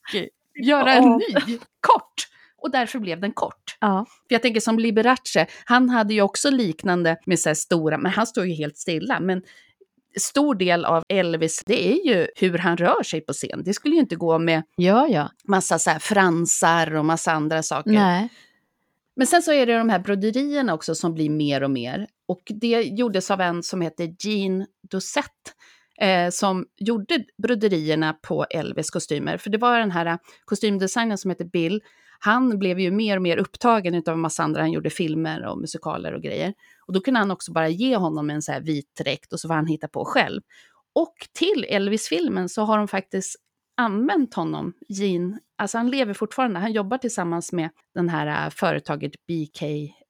[0.63, 2.27] göra en ny, kort
[2.67, 3.77] och därför blev den kort.
[3.81, 4.07] Ja.
[4.29, 8.27] För jag tänker som Liberace, han hade ju också liknande med så stora, men han
[8.27, 9.21] står ju helt stilla.
[9.21, 9.43] Men
[10.19, 13.63] stor del av Elvis, det är ju hur han rör sig på scen.
[13.65, 15.31] Det skulle ju inte gå med ja, ja.
[15.45, 17.91] massa så fransar och massa andra saker.
[17.91, 18.29] Nej.
[19.17, 22.07] Men sen så är det de här broderierna också som blir mer och mer.
[22.29, 25.51] Och det gjordes av en som heter Jean Dosette.
[26.01, 29.37] Eh, som gjorde broderierna på Elvis kostymer.
[29.37, 31.81] För det var den här kostymdesignern som heter Bill
[32.27, 35.59] han blev ju mer och mer upptagen av en massa andra, han gjorde filmer och
[35.59, 36.55] musikaler och grejer.
[36.87, 39.49] Och då kunde han också bara ge honom en så här vit dräkt och så
[39.49, 40.43] får han hitta på själv.
[40.95, 43.37] Och till Elvis-filmen så har de faktiskt
[43.77, 49.13] använt honom, Gene, alltså han lever fortfarande, han jobbar tillsammans med den här äh, företaget
[49.27, 49.63] BK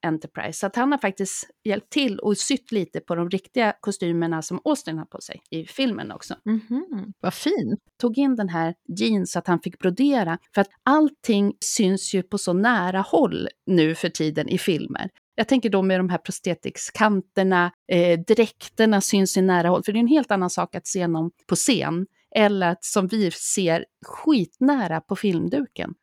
[0.07, 0.59] Enterprise.
[0.59, 4.61] Så att han har faktiskt hjälpt till och sytt lite på de riktiga kostymerna som
[4.65, 6.35] Austin har på sig i filmen också.
[6.47, 7.13] Mm -hmm.
[7.21, 7.81] Vad fint!
[8.01, 12.23] Tog in den här jeans så att han fick brodera, för att allting syns ju
[12.23, 15.11] på så nära håll nu för tiden i filmer.
[15.35, 19.99] Jag tänker då med de här prosthetics-kanterna, eh, dräkterna syns i nära håll, för det
[19.99, 23.85] är en helt annan sak att se någon på scen eller att som vi ser
[24.07, 25.95] skitnära på filmduken.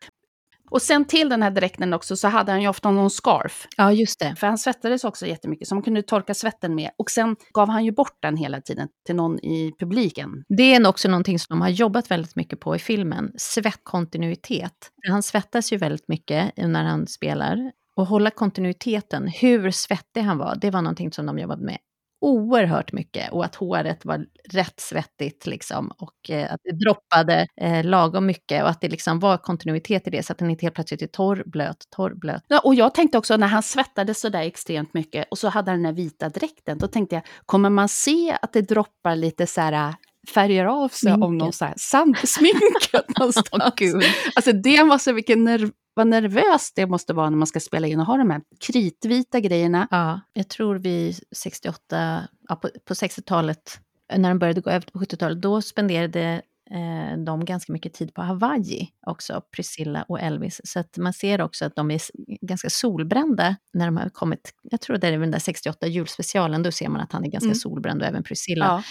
[0.74, 3.68] Och sen till den här dräkten också så hade han ju ofta någon scarf.
[3.78, 4.36] Ja, just det.
[4.36, 6.92] För han svettades också jättemycket, så man kunde torka svetten med.
[6.98, 10.44] Och sen gav han ju bort den hela tiden till någon i publiken.
[10.58, 14.90] Det är också någonting som de har jobbat väldigt mycket på i filmen, svettkontinuitet.
[15.10, 17.72] Han svettas ju väldigt mycket när han spelar.
[17.96, 21.78] Och hålla kontinuiteten, hur svettig han var, det var någonting som de jobbade med
[22.24, 27.84] oerhört mycket och att håret var rätt svettigt liksom och eh, att det droppade eh,
[27.84, 30.76] lagom mycket och att det liksom var kontinuitet i det så att den inte helt
[30.76, 32.44] plötsligt är torr, blöt, torr, blöt.
[32.48, 35.72] Ja, och jag tänkte också när han svettades så där extremt mycket och så hade
[35.72, 39.48] han den här vita dräkten, då tänkte jag, kommer man se att det droppar lite
[39.48, 39.94] så här
[40.34, 41.24] färgar av sig sminket.
[41.24, 43.74] om någon så här sand, sminket någonstans.
[43.76, 44.04] Gud.
[44.36, 48.00] Alltså det måste, vilken nerv, vad nervöst det måste vara när man ska spela in
[48.00, 49.88] och ha de här kritvita grejerna.
[49.92, 53.80] Ja, jag tror vi 68, ja, på, på 60-talet,
[54.16, 56.42] när de började gå över på 70-talet, då spenderade
[56.72, 60.62] eh, de ganska mycket tid på Hawaii också, Priscilla och Elvis.
[60.64, 62.02] Så att man ser också att de är
[62.42, 66.72] ganska solbrända när de har kommit, jag tror det är den där 68 julspecialen, då
[66.72, 67.56] ser man att han är ganska mm.
[67.56, 68.66] solbränd och även Priscilla.
[68.66, 68.84] Ja.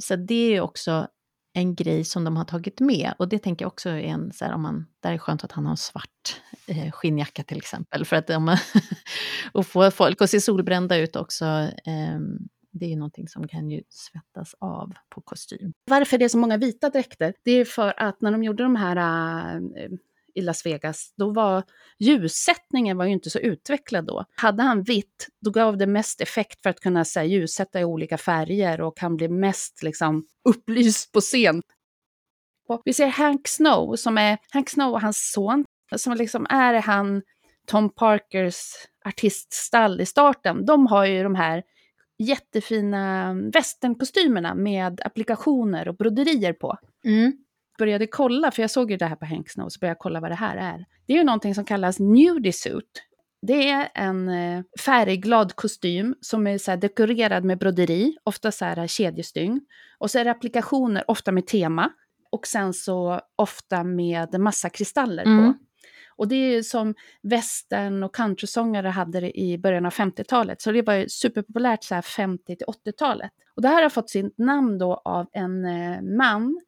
[0.00, 1.08] Så det är ju också
[1.52, 3.12] en grej som de har tagit med.
[3.18, 5.52] Och det tänker jag också är en, så här, om man, där är skönt att
[5.52, 8.04] han har en svart eh, skinnjacka till exempel.
[8.04, 8.58] För att om man,
[9.52, 11.44] och få folk att se solbrända ut också.
[11.44, 12.20] Eh,
[12.72, 15.72] det är ju någonting som kan ju svettas av på kostym.
[15.84, 17.34] Varför det är så många vita dräkter?
[17.44, 19.60] Det är för att när de gjorde de här äh,
[20.40, 21.62] i Las Vegas, då var
[21.98, 24.24] ljussättningen var ju inte så utvecklad då.
[24.34, 28.18] Hade han vitt, då gav det mest effekt för att kunna här, ljussätta i olika
[28.18, 31.62] färger och han blev mest liksom, upplyst på scen.
[32.68, 35.64] Och vi ser Hank Snow, som är Hank Snow och hans son,
[35.96, 37.22] som liksom är han
[37.66, 38.72] Tom Parkers
[39.04, 40.66] artiststall i starten.
[40.66, 41.62] De har ju de här
[42.18, 46.78] jättefina västernkostymerna med applikationer och broderier på.
[47.04, 47.32] Mm.
[47.80, 50.20] Började kolla, för jag såg ju det här på Hank Snow, så började jag kolla
[50.20, 50.86] vad det här är.
[51.06, 53.02] Det är ju någonting som kallas nudisuit.
[53.42, 58.86] Det är en eh, färgglad kostym som är så dekorerad med broderi, ofta så här
[58.86, 59.60] kedjestygn.
[59.98, 61.92] Och så är det applikationer, ofta med tema.
[62.30, 65.52] Och sen så ofta med massa kristaller mm.
[65.52, 65.58] på.
[66.16, 70.62] Och det är som västern och countrysångare hade det i början av 50-talet.
[70.62, 73.30] Så det var ju superpopulärt så här 50 till 80-talet.
[73.54, 76.60] Och det här har fått sitt namn då av en eh, man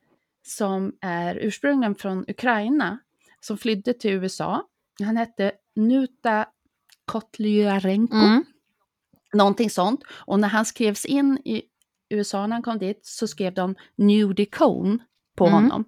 [0.43, 2.99] som är ursprungligen från Ukraina,
[3.41, 4.69] som flydde till USA.
[5.05, 6.47] Han hette Nuta
[7.05, 8.17] Kotlyarenko.
[8.17, 8.45] Mm.
[9.33, 10.01] Någonting sånt.
[10.09, 11.63] Och när han skrevs in i
[12.11, 14.99] USA när han kom dit så skrev de Nudie Cone
[15.37, 15.55] på mm.
[15.55, 15.85] honom.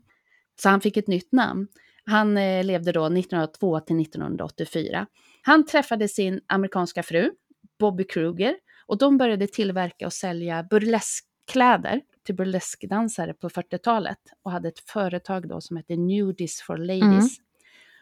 [0.61, 1.68] Så han fick ett nytt namn.
[2.05, 5.07] Han eh, levde då 1902 till 1984.
[5.42, 7.30] Han träffade sin amerikanska fru,
[7.78, 14.68] Bobby Kruger, och de började tillverka och sälja burleskkläder till burleskdansare på 40-talet och hade
[14.68, 17.38] ett företag då som hette Nudies for Ladies.
[17.38, 17.46] Mm.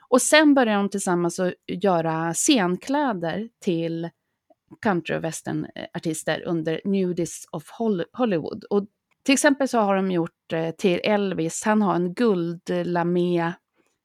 [0.08, 4.10] Och sen började de tillsammans att göra scenkläder till
[4.82, 7.70] country och westernartister under Nudies of
[8.12, 8.64] Hollywood.
[8.64, 8.86] Och
[9.22, 13.52] till exempel så har de gjort eh, till Elvis, han har en guldlamé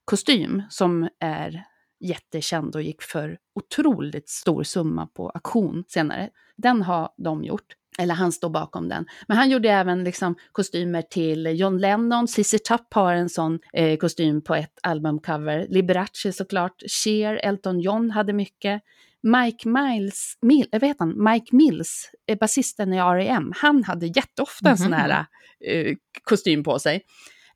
[0.05, 1.63] kostym som är
[1.99, 6.29] jättekänd och gick för otroligt stor summa på auktion senare.
[6.55, 9.05] Den har de gjort, eller han står bakom den.
[9.27, 13.97] Men han gjorde även liksom kostymer till John Lennon, Cissi Tupp har en sån eh,
[13.97, 18.81] kostym på ett albumcover, Liberace såklart, Cher, Elton John hade mycket.
[19.23, 24.77] Mike Miles, Mil, vet han, Mike Mills, basisten i R.E.M., han hade jätteofta en mm
[24.77, 24.83] -hmm.
[24.83, 25.25] sån här
[25.65, 27.03] eh, kostym på sig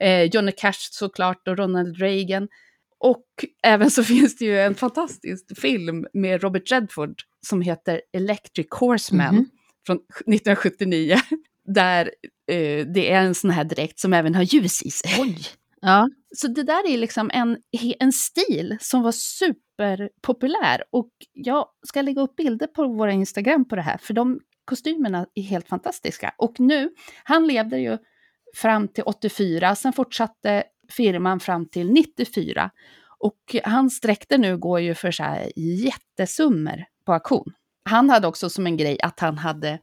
[0.01, 2.47] eh, Johnny Cash såklart och Ronald Reagan.
[2.99, 3.25] Och
[3.63, 7.15] även så finns det ju en fantastisk film med Robert Redford
[7.47, 9.49] som heter Electric Horseman mm -hmm.
[9.85, 11.17] Från 1979.
[11.65, 12.11] Där
[12.51, 15.11] eh, det är en sån här dräkt som även har ljus i sig.
[15.19, 15.37] Oj.
[15.83, 16.09] Ja.
[16.35, 17.57] Så det där är liksom en,
[17.99, 20.83] en stil som var superpopulär.
[20.91, 25.25] Och jag ska lägga upp bilder på våra Instagram på det här, för de kostymerna
[25.33, 26.33] är helt fantastiska.
[26.37, 26.89] Och nu,
[27.23, 27.97] han levde ju
[28.55, 32.71] fram till 84, sen fortsatte firman fram till 94.
[33.19, 37.53] Och hans dräkter nu går ju för så här jättesummor på auktion.
[37.89, 39.79] Han hade också som en grej att han hade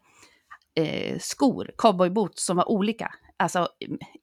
[0.75, 3.69] eh, skor, cowboyboots, som var olika, alltså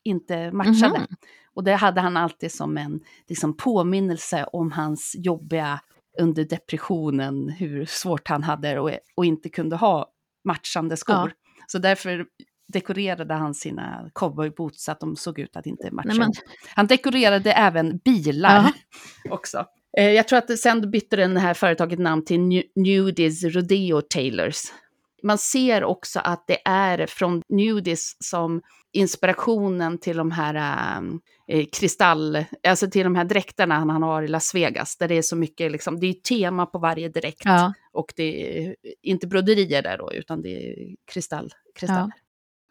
[0.03, 0.95] inte matchade.
[0.95, 1.15] Mm -hmm.
[1.53, 5.79] Och det hade han alltid som en liksom, påminnelse om hans jobbiga
[6.19, 10.11] under depressionen, hur svårt han hade och, och inte kunde ha
[10.43, 11.15] matchande skor.
[11.15, 11.29] Ja.
[11.67, 12.25] Så därför
[12.73, 16.13] dekorerade han sina cowboyboots så att de såg ut att inte matcha.
[16.13, 16.29] Nej,
[16.75, 18.73] Han dekorerade även bilar
[19.25, 19.33] ja.
[19.33, 19.65] också.
[19.97, 24.61] Eh, jag tror att sen bytte det här företaget namn till Nudies Rodeo Tailors.
[25.23, 28.61] Man ser också att det är från Nudies som
[28.93, 31.01] inspirationen till de här
[31.47, 35.21] äh, kristall, alltså till de här dräkterna han har i Las Vegas, där det är
[35.21, 37.45] så mycket, liksom, det är tema på varje dräkt.
[37.45, 37.73] Ja.
[37.91, 42.01] Och det är inte broderier där då, utan det är kristall, kristaller.
[42.01, 42.21] Ja.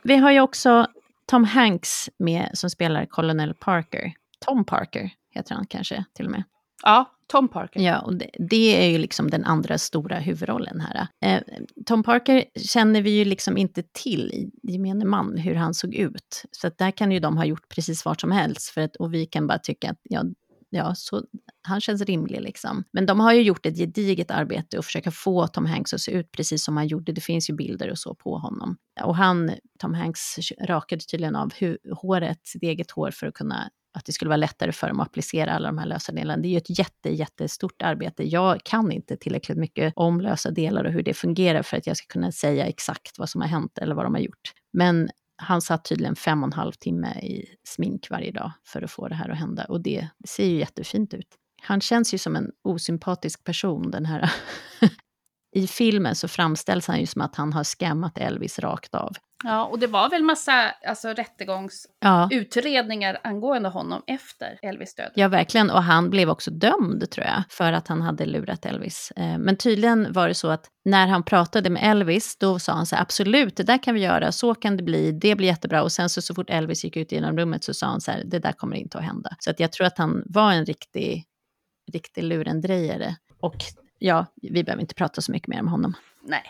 [0.02, 0.86] Vi har ju också
[1.26, 4.12] Tom Hanks med som spelar Colonel Parker.
[4.46, 6.42] Tom Parker heter han kanske till och med.
[6.82, 7.80] Ja, Tom Parker.
[7.80, 11.06] Ja, och det, det, är ju liksom den andra stora huvudrollen här.
[11.20, 11.42] Eh,
[11.86, 16.42] Tom Parker känner vi ju liksom inte till i gemene man hur han såg ut.
[16.50, 18.68] Så att där kan ju de ha gjort precis vad som helst.
[18.68, 20.24] För att, och vi kan bara tycka att ja,
[20.70, 21.22] ja, så,
[21.62, 22.84] han känns rimlig liksom.
[22.90, 26.12] Men de har ju gjort ett gediget arbete och försöka få Tom Hanks att se
[26.12, 27.12] ut precis som han gjorde.
[27.12, 28.76] Det finns ju bilder och så på honom.
[29.02, 31.52] Och han, Tom Hanks, rakade tydligen av
[31.92, 35.08] håret, sitt eget hår för att kunna att det skulle vara lättare för dem att
[35.08, 36.42] applicera alla de här lösa delarna.
[36.42, 38.24] Det är ju ett jätte, jättestort arbete.
[38.28, 41.96] Jag kan inte tillräckligt mycket om lösa delar och hur det fungerar för att jag
[41.96, 44.52] ska kunna säga exakt vad som har hänt eller vad de har gjort.
[44.72, 48.90] Men han satt tydligen fem och en halv timme i smink varje dag för att
[48.90, 49.64] få det här att hända.
[49.64, 51.28] Och det ser ju jättefint ut.
[51.62, 54.32] Han känns ju som en osympatisk person, den här.
[55.56, 59.12] I filmen så framställs han ju som att han har skammat Elvis rakt av.
[59.44, 63.30] Ja, och det var väl massa alltså, rättegångsutredningar ja.
[63.30, 65.12] angående honom efter Elvis död.
[65.14, 65.70] Ja, verkligen.
[65.70, 69.12] Och han blev också dömd, tror jag, för att han hade lurat Elvis.
[69.16, 72.86] Eh, men tydligen var det så att när han pratade med Elvis, då sa han
[72.86, 75.82] så här, absolut, det där kan vi göra, så kan det bli, det blir jättebra.
[75.82, 78.22] Och sen så, så fort Elvis gick ut genom rummet så sa han så här,
[78.24, 79.36] det där kommer inte att hända.
[79.38, 81.24] Så att jag tror att han var en riktig,
[81.92, 83.16] riktig lurendrejare.
[83.40, 83.56] Och
[83.98, 85.94] ja, vi behöver inte prata så mycket mer om honom.
[86.22, 86.42] Nej.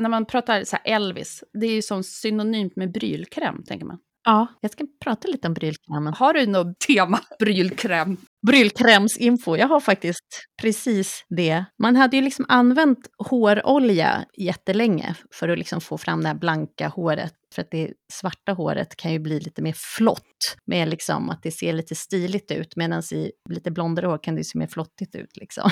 [0.00, 3.98] När man pratar så Elvis, det är ju som synonymt med brylkräm, tänker man.
[4.24, 6.14] Ja, jag ska prata lite om brylkrämen.
[6.14, 8.16] Har du något tema brylkräm?
[8.46, 9.56] Brylkrämsinfo.
[9.56, 11.64] Jag har faktiskt precis det.
[11.78, 16.88] Man hade ju liksom använt hårolja jättelänge för att liksom få fram det här blanka
[16.88, 17.34] håret.
[17.54, 21.50] För att det svarta håret kan ju bli lite mer flott, med liksom att det
[21.50, 22.76] ser lite stiligt ut.
[22.76, 25.36] Medan i lite blondare hår kan det se mer flottigt ut.
[25.36, 25.70] Liksom.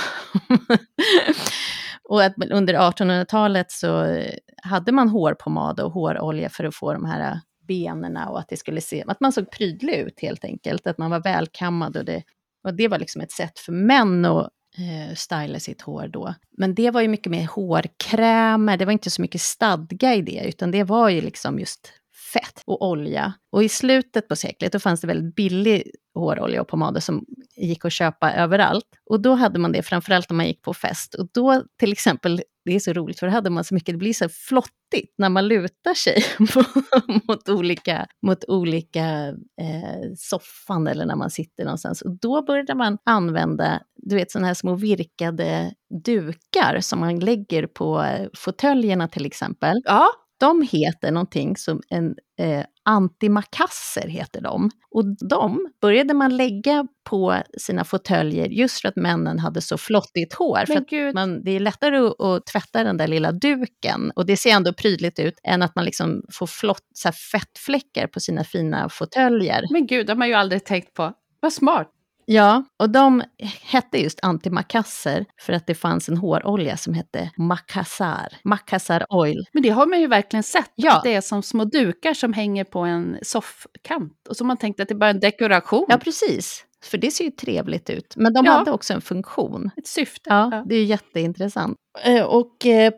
[2.09, 4.19] Och att under 1800-talet så
[4.63, 8.81] hade man hårpomad och hårolja för att få de här benen och att det skulle
[8.81, 12.23] se, att man såg prydlig ut helt enkelt, att man var välkammad och det,
[12.65, 16.35] och det var liksom ett sätt för män att eh, styla sitt hår då.
[16.59, 20.45] Men det var ju mycket mer hårkrämer, det var inte så mycket stadga i det,
[20.49, 21.93] utan det var ju liksom just
[22.33, 23.33] fett och olja.
[23.53, 27.25] Och i slutet på seklet då fanns det väldigt billig hårolja och pomader som
[27.57, 28.87] gick att köpa överallt.
[29.11, 31.15] Och då hade man det framförallt när man gick på fest.
[31.15, 33.99] Och då till exempel, det är så roligt för då hade man så mycket, det
[33.99, 36.25] blir så flottigt när man lutar sig
[37.29, 39.29] mot olika, mot olika
[39.61, 42.03] eh, soffan eller när man sitter någonstans.
[42.03, 47.67] Och då började man använda, du vet sådana här små virkade dukar som man lägger
[47.67, 49.83] på eh, fåtöljerna till exempel.
[49.85, 50.09] Ja.
[50.43, 54.71] De heter någonting som en eh, antimakasser heter de.
[54.91, 60.35] Och de började man lägga på sina fåtöljer just för att männen hade så flottigt
[60.35, 60.65] hår.
[60.69, 64.37] Men för man, det är lättare att, att, tvätta den där lilla duken och det
[64.37, 68.89] ser ändå prydligt ut än att man liksom får flott, så fettfläckar på sina fina
[68.89, 69.65] fåtöljer.
[69.71, 71.13] Men gud, de har ju aldrig tänkt på.
[71.41, 71.89] Vad smart!
[72.27, 73.23] Ja, och de
[73.63, 79.47] hette just antimakasser för att det fanns en hårolja som hette Makassar, Makassar Oil.
[79.53, 81.01] Men det har man ju verkligen sett, ja.
[81.05, 84.29] det är som små dukar som hänger på en soffkant.
[84.29, 85.87] Och så man tänkte att det är bara en dekoration.
[85.89, 86.65] Ja, precis.
[86.85, 88.15] För det ser ju trevligt ut.
[88.17, 88.53] Men de ja.
[88.53, 89.71] hade också en funktion.
[89.77, 90.31] Ett syfte.
[90.31, 90.65] Ja, ja.
[90.67, 91.79] det är jätteintressant.
[92.05, 92.93] Eh, och eh,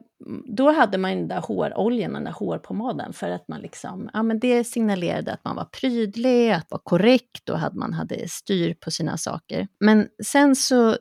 [0.56, 4.38] då hade man den där håroljan, den där hårpomaden, för att man liksom, ja men
[4.38, 8.74] det signalerade att man var prydlig, att man var korrekt och att man hade styr
[8.74, 9.68] på sina saker.
[9.80, 10.96] Men sen så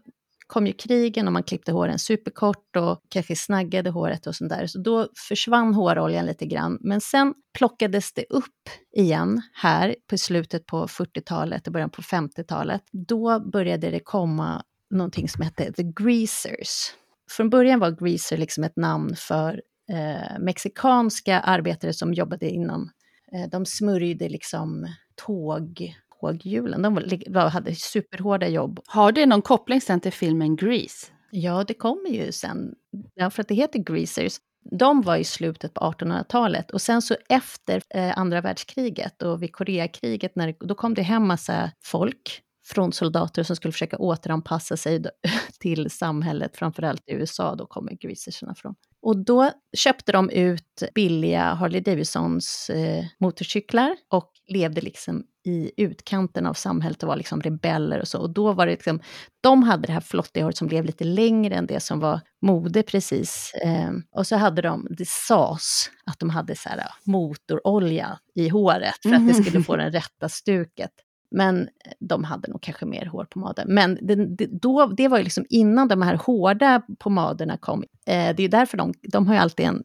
[0.48, 4.68] kom ju krigen och man klippte håren superkort och kanske snaggade håret och sånt där.
[4.68, 6.78] Så då försvann håroljan lite grann.
[6.82, 12.82] Men sen plockades det upp igen här på slutet på 40-talet och början på 50-talet.
[12.92, 16.94] Då började det komma någonting som hette The Greasers
[17.32, 22.90] från början var greaser liksom ett namn för eh, mexikanska arbetare som jobbade inom,
[23.32, 26.94] eh, de smörjde liksom tåg, tåghjulen, de
[27.28, 28.80] var, hade superhårda jobb.
[28.88, 31.08] Har det någon koppling sen till filmen Grease?
[31.32, 32.76] Ja, det kommer ju sen,
[33.14, 34.38] ja, för att det heter Greasers.
[34.72, 39.54] De var i slutet på 1800-talet och sen så efter eh, andra världskriget och vid
[39.54, 45.04] Koreakriget, när det, då kom det hem massa folk frontsoldater som skulle försöka återanpassa sig
[45.60, 48.76] till samhället, framförallt i USA, då kommer greasersarna från.
[49.02, 56.46] Och då köpte de ut billiga Harley Davidsons eh, motorcyklar och levde liksom i utkanten
[56.46, 58.20] av samhället och var liksom rebeller och så.
[58.20, 59.00] Och då var det liksom,
[59.42, 62.84] de hade det här flottiga håret som blev lite längre än det som var mode
[62.84, 63.54] precis.
[63.54, 68.96] Eh, och så hade de, det sas att de hade så här motorolja i håret
[69.04, 70.92] för att det skulle få den rätta stuket.
[71.34, 71.68] Men
[72.00, 73.66] de hade nog kanske mer hårpomader.
[73.68, 77.84] Men det, det, då, det var ju liksom innan de här hårda pomaderna kom.
[78.08, 79.84] Eh, det är därför de, de har ju alltid en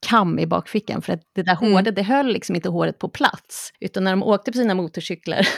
[0.00, 1.72] kam i bakfickan, för att det där mm.
[1.72, 3.72] hårda, det höll liksom inte håret på plats.
[3.80, 5.48] Utan när de åkte på sina motorcyklar,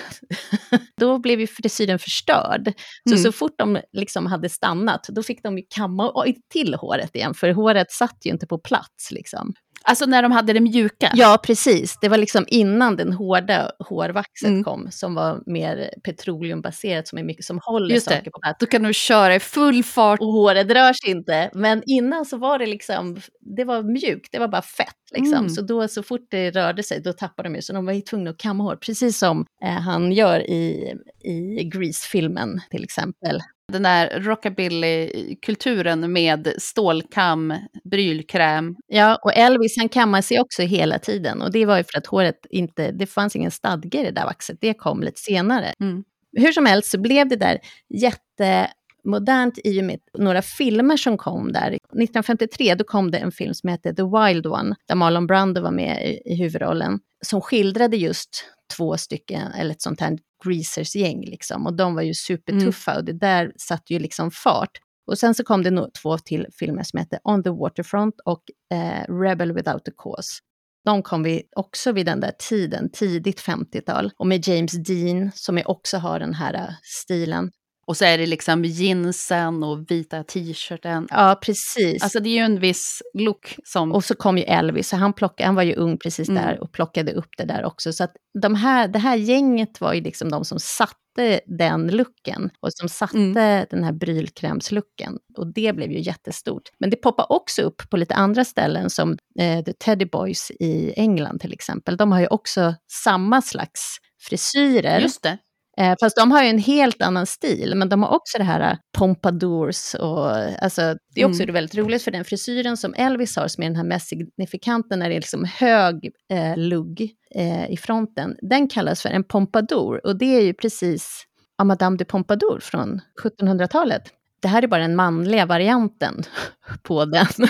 [1.01, 2.73] då blev ju frisyren förstörd.
[3.09, 3.23] Så mm.
[3.23, 6.13] så fort de liksom hade stannat, då fick de ju kamma
[6.53, 9.11] till håret igen, för håret satt ju inte på plats.
[9.11, 9.53] Liksom.
[9.85, 11.11] Alltså när de hade det mjuka?
[11.15, 11.99] Ja, precis.
[12.01, 14.65] Det var liksom innan den hårda hårvaxet Mm.
[14.65, 18.17] kom, som var mer petroleumbaserat, som är mycket som håller Just det.
[18.17, 18.57] saker på plats.
[18.61, 20.21] Då kan du köra i full fart.
[20.21, 21.51] Och håret rör sig inte.
[21.55, 23.17] Men innan så var det liksom,
[23.57, 24.89] det var mjukt, det var bara fett.
[25.15, 25.39] Liksom.
[25.39, 25.49] Mm.
[25.51, 27.63] Så då så fort det rörde sig, då tappade de ju.
[27.63, 31.65] Så de var ju tvungna att kamma hår, precis som eh, han gör i, i
[31.65, 33.41] Grease-filmen till exempel.
[33.73, 37.55] Den där rockabilly-kulturen med stålkam,
[37.85, 38.77] brylkräm.
[38.87, 41.43] Ja, och Elvis han kammade sig också hela tiden.
[41.43, 44.25] Och det var ju för att håret inte, det fanns ingen stadga i det där
[44.25, 45.75] vaxet, det kom lite senare.
[45.81, 46.05] Mm.
[46.37, 47.59] Hur som helst så blev det där
[47.89, 51.69] jättemodernt i och med några filmer som kom där.
[51.69, 55.71] 1953 då kom det en film som hette The Wild One, där Marlon Brando var
[55.71, 58.45] med i, i huvudrollen, som skildrade just
[58.77, 61.67] två stycken, eller ett sånt här greasers-gäng liksom.
[61.67, 64.71] Och de var ju supertuffa och det där satte ju liksom fart.
[65.07, 68.43] Och sen så kom det nog två till filmer som hette On the Waterfront och
[68.75, 70.41] eh, Rebel Without a Cause.
[70.85, 74.11] De kom vi också vid den där tiden, tidigt 50-tal.
[74.17, 77.51] Och med James Dean, som också har den här eh, stilen.
[77.87, 81.09] Och så är det liksom jeansen och vita t-shirten.
[81.11, 82.03] Ja, precis.
[82.03, 83.93] Alltså det är ju en viss look som...
[83.93, 86.43] och så kom ju Elvis, så han, plockade, han var ju ung precis Mm.
[86.43, 87.93] där och plockade upp det där också.
[87.93, 88.13] Så att
[88.43, 92.89] de här, det här gänget var ju liksom de som satte den looken och som
[92.89, 93.67] satte Mm.
[93.71, 95.19] den här brylkrämslucken.
[95.39, 96.63] Och det blev ju jättestort.
[96.79, 100.93] Men det poppar också upp på lite andra ställen som eh, The Teddy Boys i
[100.97, 101.97] England till exempel.
[101.97, 102.75] De har ju också
[103.05, 103.81] samma slags
[104.29, 105.01] frisyrer.
[105.01, 105.39] Just det.
[105.79, 108.61] Eh, fast de har ju en helt annan stil, men de har också det här
[108.61, 110.31] eh, pompadours och
[110.65, 111.55] alltså, det är också Mm.
[111.55, 115.09] väldigt roligt för den frisyren som Elvis har, som är den här mest signifikanta när
[115.09, 120.19] det är liksom hög eh, lugg eh, i fronten, den kallas för en pompadour och
[120.19, 121.25] det är ju precis
[121.59, 124.03] ja, Madame de Pompadour från 1700-talet.
[124.43, 126.23] Det här är bara den manliga varianten
[126.83, 127.27] på den.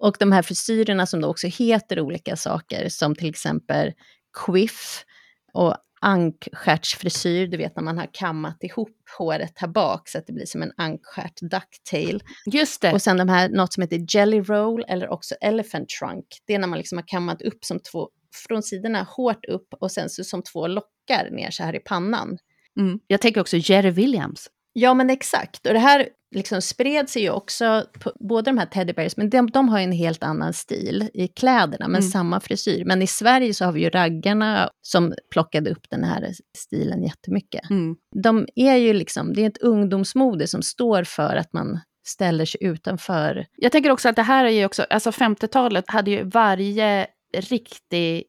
[0.00, 3.92] och de här frisyrerna som då också heter olika saker, som till exempel
[4.46, 5.04] quiff
[5.52, 10.32] och ankstjärtsfrisyr, du vet när man har kammat ihop håret här bak så att det
[10.32, 12.22] blir som en ankstjärt ducktail.
[12.46, 12.92] Just det.
[12.92, 16.26] Och sen de här, något som heter jelly roll eller också elephant trunk.
[16.46, 18.08] Det är när man liksom har kammat upp som två,
[18.48, 22.38] från sidorna hårt upp och sen så som två lockar ner så här i pannan.
[22.80, 22.98] Mm.
[23.06, 24.48] Jag tänker också Jerry Williams.
[24.72, 25.66] Ja, men exakt.
[25.66, 29.50] Och det här liksom spred sig ju också, på, båda de här teddybears, men de,
[29.50, 32.10] de har ju en helt annan stil i kläderna, men Mm.
[32.10, 32.84] samma frisyr.
[32.84, 37.70] Men i Sverige så har vi ju raggarna som plockade upp den här stilen jättemycket.
[37.70, 37.96] Mm.
[38.22, 42.64] De är ju liksom, det är ett ungdomsmode som står för att man ställer sig
[42.64, 43.46] utanför.
[43.56, 47.06] Jag tänker också att det här är ju också, alltså 50-talet hade ju varje
[47.36, 48.24] riktig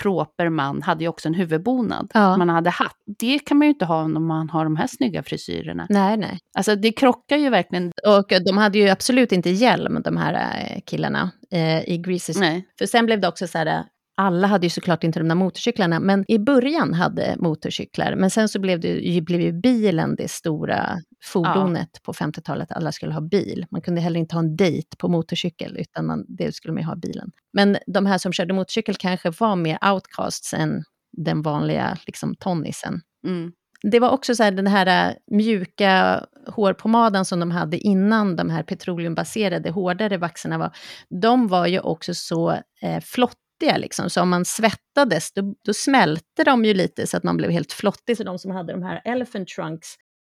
[0.00, 2.10] proper man hade ju också en huvudbonad.
[2.14, 2.36] Ja.
[2.36, 2.96] Man hade hatt.
[3.18, 5.86] Det kan man ju inte ha om man har de här snygga frisyrerna.
[5.88, 6.38] Nej, nej.
[6.56, 7.92] Alltså det krockar ju verkligen.
[8.06, 12.38] Och de hade ju absolut inte hjälm, de här eh, killarna eh, i Greases.
[12.38, 12.68] Nej.
[12.78, 13.80] För sen blev det också så här, eh,
[14.16, 18.14] alla hade ju såklart inte de där motorcyklarna, men i början hade motorcyklar.
[18.16, 23.12] Men sen så blev, det, blev ju bilen det stora fordonet på 50-talet, alla skulle
[23.12, 23.66] ha bil.
[23.70, 26.86] Man kunde heller inte ha en dejt på motorcykel, utan man, det skulle man ju
[26.86, 27.30] ha bilen.
[27.52, 33.00] Men de här som körde motorcykel kanske var mer outcasts än den vanliga liksom, tonnisen.
[33.26, 33.52] Mm.
[33.82, 38.50] Det var också så här, den här äh, mjuka hårpomaden som de hade innan de
[38.50, 40.76] här petroleumbaserade hårdare vaxerna var,
[41.20, 42.50] de var ju också så
[42.82, 47.22] eh, flottiga liksom, så om man svettades då, då smälte de ju lite så att
[47.22, 49.88] man blev helt flottig, så de som hade de här elephant trunks,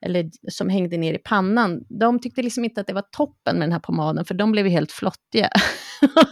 [0.06, 3.68] eller som hängde ner i pannan, de tyckte liksom inte att det var toppen med
[3.68, 5.50] den här pomaden, för de blev ju helt flottiga.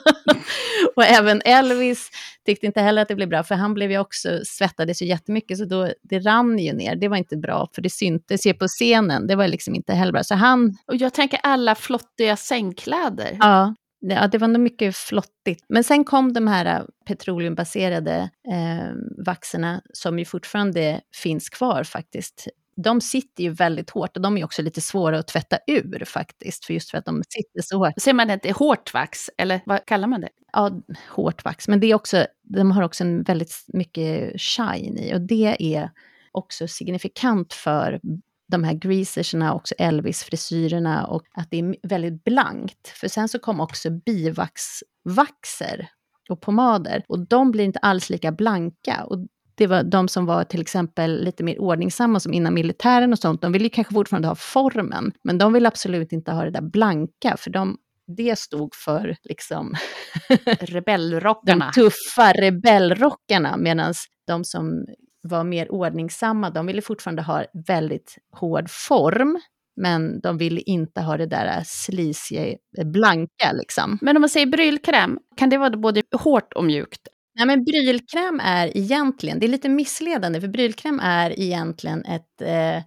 [0.95, 2.09] och även Elvis
[2.45, 5.57] tyckte inte heller att det blev bra, för han blev ju också, svettades ju jättemycket,
[5.57, 6.95] så då, det rann ju ner.
[6.95, 9.28] Det var inte bra, för det syntes ju på scenen.
[9.28, 10.24] Det var liksom inte heller bra.
[10.24, 13.38] Så han, Och jag tänker alla flottiga sängkläder.
[13.39, 15.65] ja, det, ja, det var nog mycket flottigt.
[15.69, 18.93] Men sen kom de här äh, petroleumbaserade eh,
[19.26, 22.47] vaxerna, som ju fortfarande finns kvar faktiskt.
[22.76, 26.65] De sitter ju väldigt hårt och de är också lite svåra att tvätta ur faktiskt,
[26.65, 27.93] för just för att de sitter så hårt.
[27.97, 30.30] Ser man det inte hårt vax, eller vad kallar man det?
[30.53, 30.72] ja,
[31.09, 35.22] hårt vax, men det är också, de har också en väldigt mycket shine i och
[35.22, 35.91] det är
[36.32, 37.99] också signifikant för
[38.47, 42.88] de här greaserserna, också Elvis-frisyrerna och att det är väldigt blankt.
[42.88, 45.89] För sen så kom också bivaxvaxer
[46.30, 49.03] och pomader och de blir inte alls lika blanka.
[49.03, 49.28] Och
[49.62, 53.41] det var de som var till exempel lite mer ordningsamma, som innan militären och sånt,
[53.41, 57.38] de ville kanske fortfarande ha formen, men de vill absolut inte ha det där blanka,
[57.38, 57.78] för de,
[58.18, 59.74] det stod för liksom
[60.45, 61.72] de Rebellrockarna.
[61.72, 63.93] tuffa rebellrockarna, medan
[64.28, 64.86] de som
[65.22, 69.39] var mer ordningsamma, de ville fortfarande ha väldigt hård form,
[69.76, 73.97] Men de ville inte ha det där slisiga, blanka liksom.
[74.01, 77.07] Men om man säger brylkräm, kan det vara både hårt och mjukt?
[77.36, 82.78] Nej, men brylkräm är egentligen, det är lite missledande, för brylkräm är egentligen ett, eh,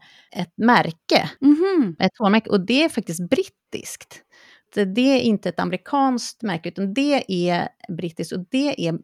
[0.41, 1.97] ett märke, mm -hmm.
[2.05, 4.25] ett hårmärke, och det är faktiskt brittiskt
[4.75, 8.99] det är inte ett amerikanskt märke, utan det är brittiskt och det är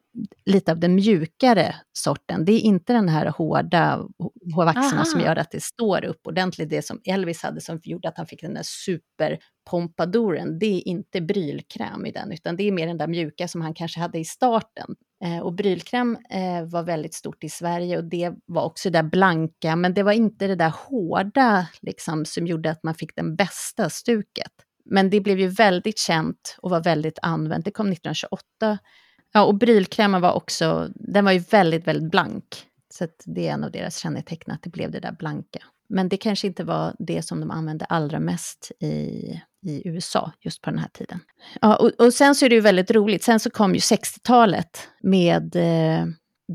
[0.47, 2.45] lite av den mjukare sorten.
[2.45, 4.07] Det är inte den här hårda
[4.55, 8.17] hårvaxarna som gör att det står upp ordentligt, det som Elvis hade som gjorde att
[8.17, 10.59] han fick den där superpompadoren.
[10.59, 13.75] Det är inte brylkräm i den, utan det är mer den där mjuka som han
[13.75, 14.95] kanske hade i starten.
[15.25, 19.09] Eh, och brylkräm eh, var väldigt stort i Sverige och det var också det där
[19.09, 23.37] blanka, men det var inte det där hårda liksom, som gjorde att man fick den
[23.37, 24.53] bästa stuket.
[24.85, 27.65] Men det blev ju väldigt känt och var väldigt använt.
[27.65, 28.79] Det kom 1928.
[29.33, 32.45] Ja, och brylkrämen var också, den var ju väldigt, väldigt blank.
[32.95, 35.61] Så det är en av deras kännetecken, att det blev det där blanka.
[35.91, 38.87] Men det kanske inte var det som de använde allra mest i,
[39.67, 41.21] i USA just på den här tiden.
[41.61, 44.89] Ja, och, och sen så är det ju väldigt roligt, sen så kom ju 60-talet
[45.03, 46.07] med eh,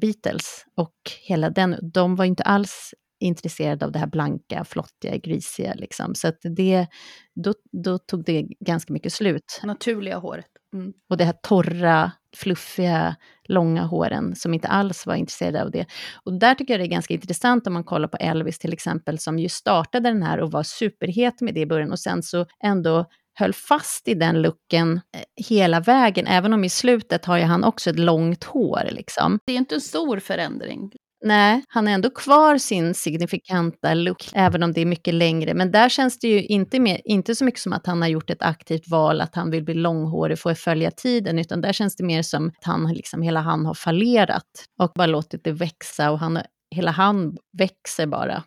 [0.01, 5.73] Beatles och hela den, de var inte alls intresserad av det här blanka, flottiga, grisiga.
[5.73, 6.15] Liksom.
[6.15, 6.87] Så att det,
[7.35, 9.61] då, då tog det ganska mycket slut.
[9.63, 10.45] Naturliga håret.
[10.73, 10.93] Mm.
[11.09, 13.15] Och det här torra, fluffiga,
[13.47, 15.85] långa håren som inte alls var intresserade av det.
[16.23, 19.19] Och där tycker jag det är ganska intressant om man kollar på Elvis till exempel,
[19.19, 22.45] som ju startade den här och var superhet med det i början och sen så
[22.63, 23.05] ändå
[23.39, 27.63] höll fast i den looken eh, hela vägen, även om i slutet har ju han
[27.63, 28.89] också ett långt hår.
[28.91, 29.39] Liksom.
[29.45, 30.91] Det är inte en stor förändring.
[31.27, 35.53] Nej, han har ändå kvar sin signifikanta look, även om det är mycket längre.
[35.53, 38.29] Men där känns det ju inte, mer, inte så mycket som att han har gjort
[38.29, 41.95] ett aktivt val, att han vill bli långhårig för att följa tiden, utan där känns
[41.95, 46.11] det mer som att han, liksom, hela han har fallerat och bara låtit det växa
[46.11, 46.39] och han,
[46.75, 48.43] hela han växer bara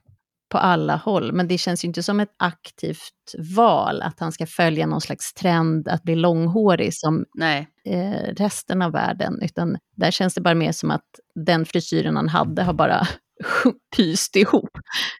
[0.49, 1.33] på alla håll.
[1.33, 5.35] Men det känns ju inte som ett aktivt val att han ska följa någon slags
[5.35, 7.25] trend att bli långhårig som.
[7.85, 9.43] Eh, resten av världen.
[9.43, 13.07] Utan där känns det bara mer som att den frisyren han hade har bara
[13.97, 14.71] pyst ihop.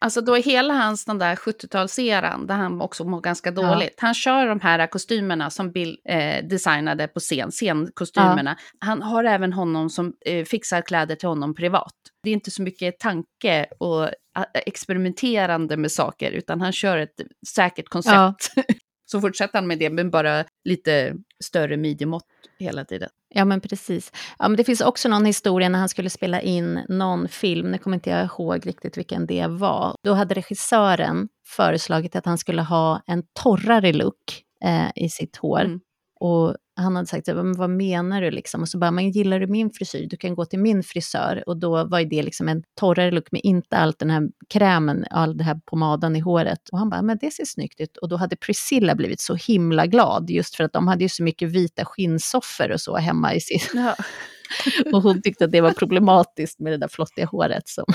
[0.01, 3.93] Alltså då är hela hans den där 70-talseran, där han också mår ganska dåligt.
[3.97, 4.05] Ja.
[4.05, 8.55] Han kör de här kostymerna som Bill eh, designade på scen, scenkostymerna.
[8.59, 8.87] Ja.
[8.87, 11.93] Han har även honom som eh, fixar kläder till honom privat.
[12.23, 14.09] Det är inte så mycket tanke och
[14.43, 18.51] experimenterande med saker, utan han kör ett säkert koncept.
[18.55, 18.63] Ja.
[19.11, 22.25] så fortsätter han med det, men bara lite större midjemått
[22.59, 23.09] hela tiden.
[23.29, 24.11] Ja, men precis.
[24.39, 27.77] Ja, men det finns också någon historia när han skulle spela in någon film, nu
[27.77, 29.95] kommer inte jag ihåg riktigt vilken det var.
[30.03, 35.61] Då hade regissören föreslagit att han skulle ha en torrare look eh, i sitt hår.
[35.61, 35.79] Mm.
[36.19, 38.61] Och han hade sagt, men vad menar du liksom?
[38.61, 40.07] Och så bara, men gillar du min frisyr?
[40.09, 41.43] Du kan gå till min frisör.
[41.47, 45.37] Och då var det liksom en torrare look med inte allt den här krämen, all
[45.37, 46.69] den här pomaden i håret.
[46.71, 47.97] Och han bara, men det ser snyggt ut.
[47.97, 51.23] Och då hade Priscilla blivit så himla glad, just för att de hade ju så
[51.23, 53.59] mycket vita skinnsoffor och så hemma i sin...
[53.73, 53.95] Ja.
[54.93, 57.67] och hon tyckte att det var problematiskt med det där flottiga håret.
[57.67, 57.85] Som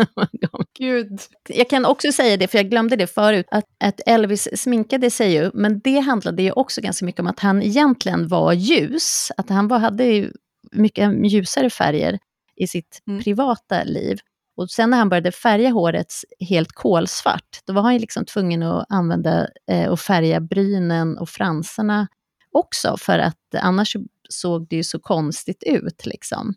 [0.78, 1.20] Gud.
[1.48, 5.32] Jag kan också säga det, för jag glömde det förut, att, att Elvis sminkade sig
[5.32, 9.32] ju, men det handlade ju också ganska mycket om att han egentligen var ljus.
[9.36, 10.30] Att han var, hade
[10.72, 12.18] mycket ljusare färger
[12.56, 13.22] i sitt mm.
[13.22, 14.18] privata liv.
[14.56, 16.12] Och sen när han började färga håret
[16.48, 21.28] helt kolsvart, då var han ju liksom tvungen att använda eh, och färga brynen och
[21.28, 22.08] fransarna
[22.52, 23.96] också, för att annars
[24.30, 26.06] såg det ju så konstigt ut.
[26.06, 26.54] Liksom.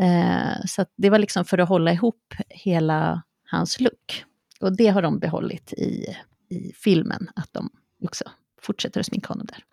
[0.00, 4.24] Eh, så det var liksom för att hålla ihop hela hans look.
[4.60, 6.16] Och det har de behållit i,
[6.50, 7.70] i filmen, att de
[8.04, 8.24] också
[8.62, 9.64] fortsätter att sminka honom där.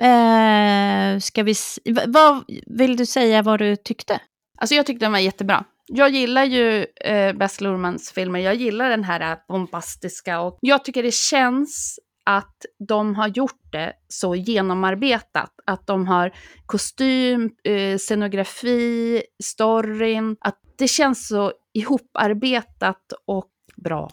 [0.00, 1.54] Eh, ska vi,
[2.06, 4.20] vad vill du säga vad du tyckte?
[4.58, 5.64] Alltså jag tyckte den var jättebra.
[5.86, 10.84] Jag gillar ju eh, Bess Lurmans filmer, jag gillar den här äh, bombastiska och jag
[10.84, 15.50] tycker det känns att de har gjort det så genomarbetat.
[15.66, 16.32] Att de har
[16.66, 20.36] kostym, eh, scenografi, storyn.
[20.40, 24.10] Att det känns så ihoparbetat och bra.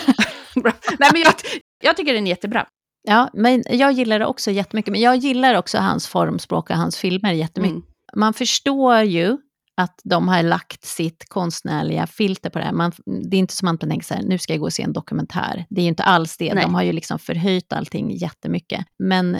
[0.62, 0.72] bra.
[0.98, 1.34] Nej, men jag,
[1.82, 2.66] jag tycker den är jättebra.
[3.08, 4.92] Ja, men jag gillar det också jättemycket.
[4.92, 7.76] Men jag gillar också hans formspråk och hans filmer jättemycket.
[7.76, 7.86] Mm.
[8.16, 9.38] Man förstår ju
[9.76, 12.72] att de har lagt sitt konstnärliga filter på det här.
[12.72, 12.92] Man,
[13.30, 14.92] det är inte som man tänker så här, nu ska jag gå och se en
[14.92, 15.66] dokumentär.
[15.68, 16.54] Det är ju inte alls det.
[16.54, 16.64] Nej.
[16.64, 18.86] De har ju liksom förhöjt allting jättemycket.
[18.98, 19.38] Men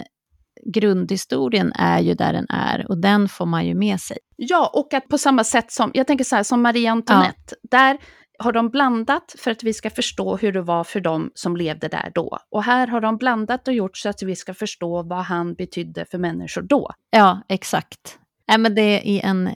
[0.73, 4.17] grundhistorien är ju där den är och den får man ju med sig.
[4.35, 7.77] Ja, och att på samma sätt som, jag tänker så här, som Marie Antoinette, ja.
[7.77, 7.97] där
[8.39, 11.87] har de blandat för att vi ska förstå hur det var för dem som levde
[11.87, 12.37] där då.
[12.51, 16.05] Och här har de blandat och gjort så att vi ska förstå vad han betydde
[16.05, 16.91] för människor då.
[17.09, 18.19] Ja, exakt.
[18.47, 19.49] Nej, men det är en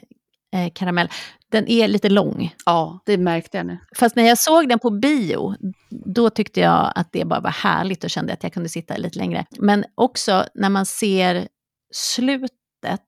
[0.53, 1.09] eh, karamell.
[1.51, 2.55] Den är lite lång.
[2.65, 3.77] Ja, det märkte jag nu.
[3.97, 5.55] Fast när jag såg den på bio,
[6.05, 9.19] då tyckte jag att det bara var härligt och kände att jag kunde sitta lite
[9.19, 9.45] längre.
[9.59, 11.47] Men också när man ser
[11.93, 12.51] slutet,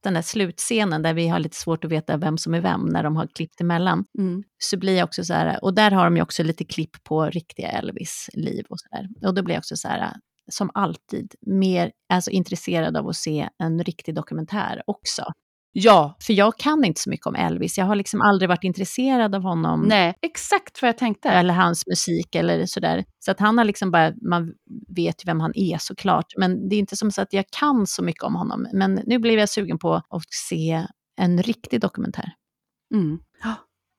[0.04, 3.04] den där slutscenen där vi har lite svårt att veta vem som är vem när
[3.04, 4.44] de har klippt emellan, Mm.
[4.58, 7.26] så blir jag också så här, och där har de ju också lite klipp på
[7.26, 9.28] riktiga Elvis liv och så där.
[9.28, 10.14] Och då blir jag också så här,
[10.52, 15.24] som alltid, mer alltså, intresserad av att se en riktig dokumentär också.
[15.76, 19.36] Ja, För jag kan inte så mycket om Elvis, jag har liksom aldrig varit intresserad
[19.36, 19.82] av honom.
[19.88, 21.30] nej, exakt vad jag tänkte.
[21.30, 23.04] Eller hans musik eller sådär.
[23.20, 24.54] Så att han har liksom bara, man
[24.96, 26.26] vet ju vem han är såklart.
[26.38, 28.68] Men det är inte som så att jag kan så mycket om honom.
[28.74, 30.86] Men nu blev jag sugen på att se
[31.22, 32.32] en riktig dokumentär.
[32.94, 33.20] Mm.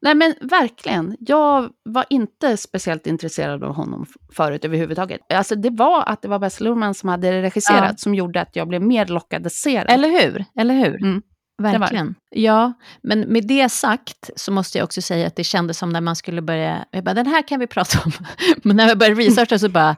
[0.03, 5.21] Nej men verkligen, jag var inte speciellt intresserad av honom förut överhuvudtaget.
[5.33, 7.97] Alltså det var att det var Baz Luhrmann som hade regisserat Ja.
[7.97, 9.87] som gjorde att jag blev mer lockad att se den.
[9.89, 10.45] Eller hur?
[10.61, 11.03] Eller hur?
[11.03, 11.23] Mm.
[11.63, 12.15] Verkligen.
[12.31, 16.01] Ja, men med det sagt så måste jag också säga att det kändes som när
[16.01, 18.13] man skulle börja, jag bara, den här kan vi prata om.
[18.65, 19.97] men när jag började researcha så bara,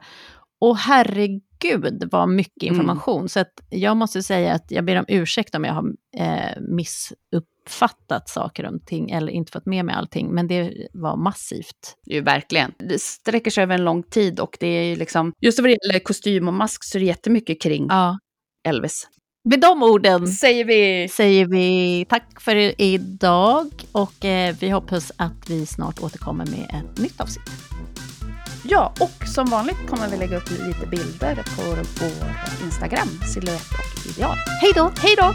[0.61, 2.75] åh herregud vad mycket Mm.
[2.75, 3.29] information.
[3.29, 5.85] Så att jag måste säga att jag ber om ursäkt om jag har
[6.17, 11.95] eh, missuppfattat saker och ting, eller inte fått med mig allting, men det var massivt.
[12.05, 12.73] Ju verkligen.
[12.79, 15.77] Det sträcker sig över en lång tid och det är ju liksom, just vad det
[15.87, 18.19] gäller kostym och mask så är det jättemycket kring Ja.
[18.67, 19.07] Elvis.
[19.49, 21.07] Med de orden Säger vi!
[21.07, 26.97] säger vi tack för idag och eh, vi hoppas att vi snart återkommer med ett
[26.97, 27.49] nytt avsnitt.
[28.63, 31.85] Ja, och som vanligt kommer vi lägga upp lite bilder på vår
[32.65, 34.37] Instagram, Silhouette och Ideal.
[34.61, 34.91] Hej då!
[35.01, 35.33] Hej då!